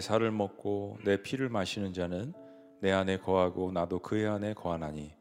내 0.00 0.02
살을 0.02 0.30
먹고 0.30 0.96
내 1.04 1.20
피를 1.20 1.50
마시는 1.50 1.92
자는 1.92 2.32
내 2.80 2.90
안에 2.90 3.18
거하고 3.18 3.70
나도 3.70 3.98
그의 3.98 4.26
안에 4.26 4.54
거하나니 4.54 5.12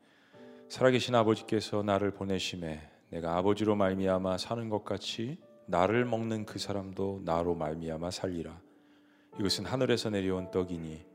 살아계신 0.69 1.15
아버지께서 1.15 1.83
나를 1.83 2.11
보내심에 2.11 2.79
내가 3.09 3.35
아버지로 3.35 3.75
말미암아 3.75 4.37
사는 4.37 4.69
것 4.69 4.85
같이 4.85 5.37
나를 5.65 6.05
먹는 6.05 6.45
그 6.45 6.59
사람도 6.59 7.23
나로 7.25 7.55
말미암아 7.55 8.09
살리라. 8.09 8.57
이것은 9.37 9.65
하늘에서 9.65 10.11
내려온 10.11 10.49
떡이니 10.49 11.05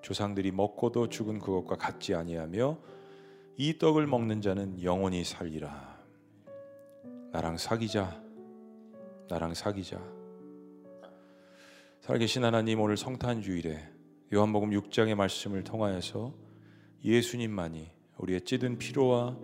조상들이 0.00 0.50
먹고도 0.52 1.10
죽은 1.10 1.40
그것과 1.40 1.76
같지 1.76 2.14
아니하며 2.14 2.78
이 3.58 3.76
떡을 3.76 4.06
먹는 4.06 4.40
자는 4.40 4.82
영원히 4.82 5.24
살리라. 5.24 5.98
나랑 7.32 7.58
사귀자. 7.58 8.18
나랑 9.28 9.52
사귀자. 9.52 10.19
살아계신 12.10 12.42
하나님 12.42 12.80
오늘 12.80 12.96
성탄 12.96 13.40
주일에 13.40 13.88
요한복음 14.34 14.70
6장의 14.70 15.14
말씀을 15.14 15.62
통하여서 15.62 16.34
예수님만이 17.04 17.88
우리의 18.18 18.40
찌든 18.40 18.78
피로와 18.78 19.36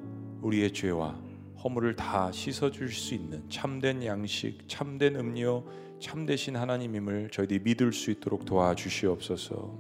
우리의 0.42 0.72
죄와 0.72 1.16
허물을 1.62 1.94
다 1.94 2.32
씻어 2.32 2.72
줄수 2.72 3.14
있는 3.14 3.48
참된 3.48 4.04
양식, 4.04 4.68
참된 4.68 5.14
음료, 5.14 5.64
참되신 6.00 6.56
하나님임을 6.56 7.30
저희들이 7.30 7.60
믿을 7.60 7.92
수 7.92 8.10
있도록 8.10 8.44
도와주시옵소서. 8.44 9.78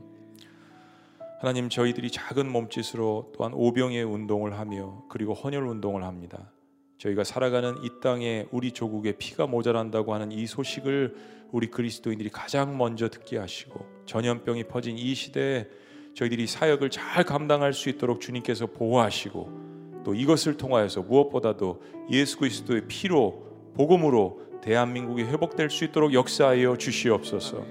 하나님 1.40 1.68
저희들이 1.68 2.12
작은 2.12 2.48
몸짓으로 2.48 3.32
또한 3.36 3.52
오병의 3.52 4.04
운동을 4.04 4.60
하며 4.60 5.02
그리고 5.08 5.34
헌혈 5.34 5.66
운동을 5.66 6.04
합니다. 6.04 6.52
저희가 6.98 7.24
살아가는 7.24 7.76
이 7.82 7.90
땅에 8.00 8.46
우리 8.50 8.72
조국에 8.72 9.12
피가 9.12 9.46
모자란다고 9.46 10.14
하는 10.14 10.32
이 10.32 10.46
소식을 10.46 11.14
우리 11.52 11.68
그리스도인들이 11.68 12.30
가장 12.30 12.76
먼저 12.78 13.08
듣게 13.08 13.38
하시고 13.38 13.84
전염병이 14.06 14.64
퍼진 14.64 14.98
이 14.98 15.14
시대에 15.14 15.66
저희들이 16.14 16.46
사역을 16.46 16.90
잘 16.90 17.24
감당할 17.24 17.72
수 17.72 17.90
있도록 17.90 18.20
주님께서 18.20 18.66
보호하시고 18.66 20.02
또 20.04 20.14
이것을 20.14 20.56
통하여서 20.56 21.02
무엇보다도 21.02 21.82
예수 22.10 22.38
그리스도의 22.38 22.86
피로 22.88 23.44
복음으로 23.74 24.40
대한민국이 24.62 25.22
회복될 25.22 25.68
수 25.68 25.84
있도록 25.84 26.14
역사하여 26.14 26.76
주시옵소서. 26.76 27.64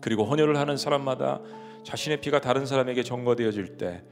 그리고 0.00 0.24
헌혈을 0.24 0.56
하는 0.58 0.76
사람마다 0.76 1.40
자신의 1.84 2.20
피가 2.20 2.40
다른 2.40 2.66
사람에게 2.66 3.02
전거되어질 3.02 3.76
때 3.76 4.02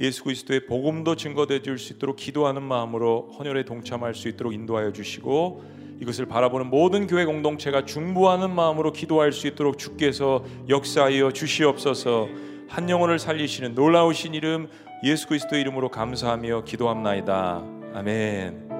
예수 0.00 0.24
그리스도의 0.24 0.64
복음도 0.64 1.14
증거되어 1.14 1.60
줄수 1.60 1.92
있도록 1.92 2.16
기도하는 2.16 2.62
마음으로 2.62 3.32
헌혈에 3.38 3.64
동참할 3.66 4.14
수 4.14 4.28
있도록 4.28 4.54
인도하여 4.54 4.92
주시고 4.92 5.62
이것을 6.00 6.24
바라보는 6.24 6.70
모든 6.70 7.06
교회 7.06 7.26
공동체가 7.26 7.84
중보하는 7.84 8.50
마음으로 8.50 8.92
기도할 8.92 9.32
수 9.32 9.46
있도록 9.46 9.78
주께서 9.78 10.42
역사하여 10.70 11.32
주시옵소서. 11.32 12.28
한 12.66 12.88
영혼을 12.88 13.18
살리시는 13.18 13.74
놀라우신 13.74 14.32
이름 14.32 14.68
예수 15.04 15.28
그리스도의 15.28 15.60
이름으로 15.60 15.90
감사하며 15.90 16.64
기도합나이다. 16.64 17.62
아멘. 17.94 18.70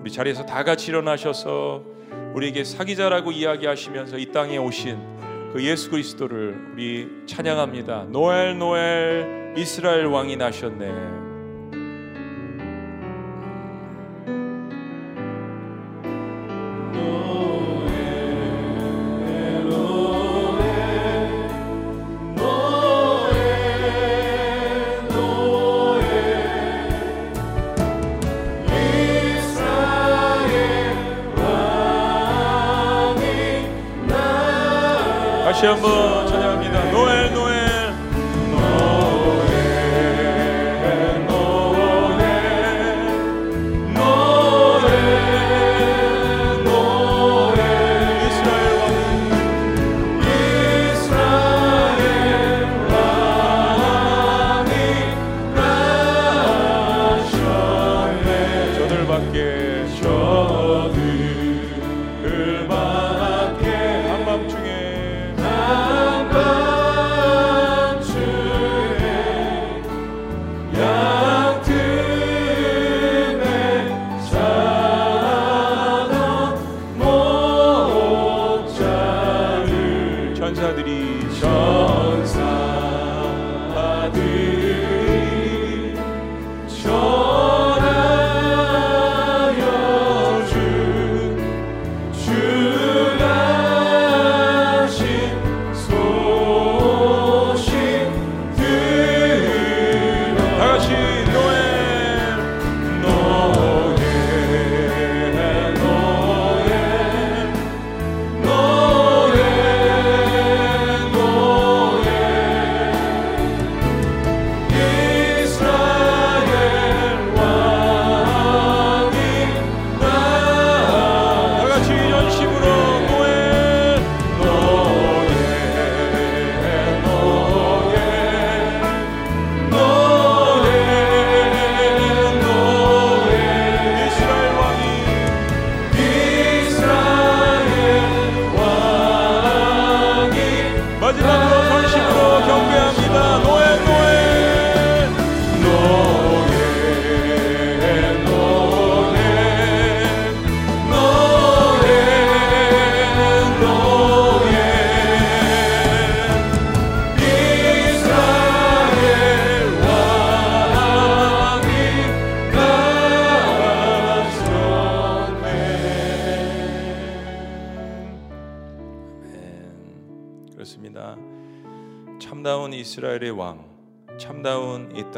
우리 0.00 0.12
자리에서 0.12 0.46
다 0.46 0.62
같이 0.62 0.92
일어나셔서 0.92 1.82
우리에게 2.34 2.62
사기자라고 2.62 3.32
이야기하시면서 3.32 4.18
이 4.18 4.30
땅에 4.30 4.58
오신 4.58 4.96
그 5.52 5.62
예수 5.64 5.90
그리스도를 5.90 6.72
우리 6.72 7.08
찬양합니다. 7.26 8.04
노엘 8.10 8.58
노엘 8.58 9.54
이스라엘 9.56 10.06
왕이 10.06 10.36
나셨네. 10.36 11.27
다 35.60 35.97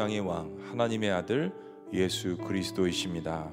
땅의 0.01 0.21
왕, 0.21 0.57
하나님의 0.71 1.11
아들 1.11 1.51
예수 1.93 2.35
그리스도이십니다. 2.37 3.51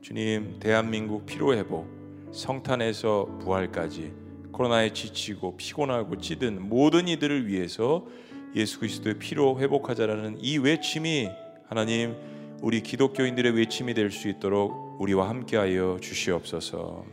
주님, 0.00 0.58
대한민국 0.58 1.26
피로 1.26 1.52
회복, 1.52 1.86
성탄에서 2.32 3.38
부활까지 3.42 4.14
코로나에 4.50 4.94
지치고 4.94 5.58
피곤하고 5.58 6.16
찌든 6.16 6.70
모든 6.70 7.06
이들을 7.06 7.48
위해서 7.48 8.06
예수 8.54 8.80
그리스도의 8.80 9.18
피로 9.18 9.60
회복하자라는 9.60 10.38
이 10.40 10.56
외침이 10.56 11.28
하나님 11.66 12.16
우리 12.62 12.82
기독교인들의 12.82 13.54
외침이 13.54 13.92
될 13.92 14.10
수 14.10 14.28
있도록 14.28 15.02
우리와 15.02 15.28
함께하여 15.28 15.98
주시옵소서. 16.00 17.04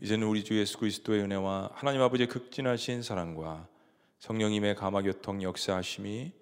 이제는 0.00 0.26
우리 0.26 0.42
주 0.42 0.58
예수 0.58 0.76
그리스도의 0.78 1.20
은혜와 1.22 1.70
하나님 1.72 2.02
아버지의 2.02 2.26
극진하신 2.26 3.02
사랑과 3.02 3.68
성령님의 4.18 4.74
감화 4.74 5.02
교통 5.02 5.40
역사하심이 5.40 6.32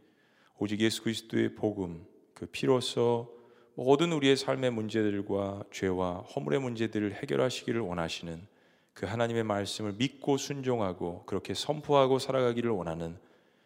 오직 0.59 0.81
예수 0.81 1.03
그리스도의 1.03 1.55
복음 1.55 2.07
그 2.35 2.47
피로써 2.47 3.29
모든 3.75 4.13
우리의 4.13 4.37
삶의 4.37 4.71
문제들과 4.71 5.65
죄와 5.71 6.21
허물의 6.35 6.61
문제들을 6.61 7.13
해결하시기를 7.15 7.81
원하시는 7.81 8.47
그 8.95 9.05
하나님의 9.05 9.45
말씀을 9.45 9.93
믿고 9.93 10.39
순종하고 10.39 11.25
그렇게 11.27 11.53
선포하고 11.53 12.19
살아가기를 12.19 12.71
원하는 12.71 13.19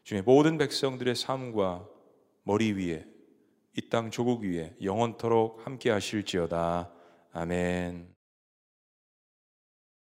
주의 0.02 0.22
모든 0.22 0.58
백성들의 0.58 1.14
삶과 1.14 1.86
머리 2.42 2.72
위에 2.72 3.06
이 3.76 3.88
땅 3.88 4.10
조국 4.10 4.42
위에 4.42 4.74
영원토록 4.82 5.64
함께 5.64 5.90
하실지어다. 5.90 6.90
아멘. 7.32 8.09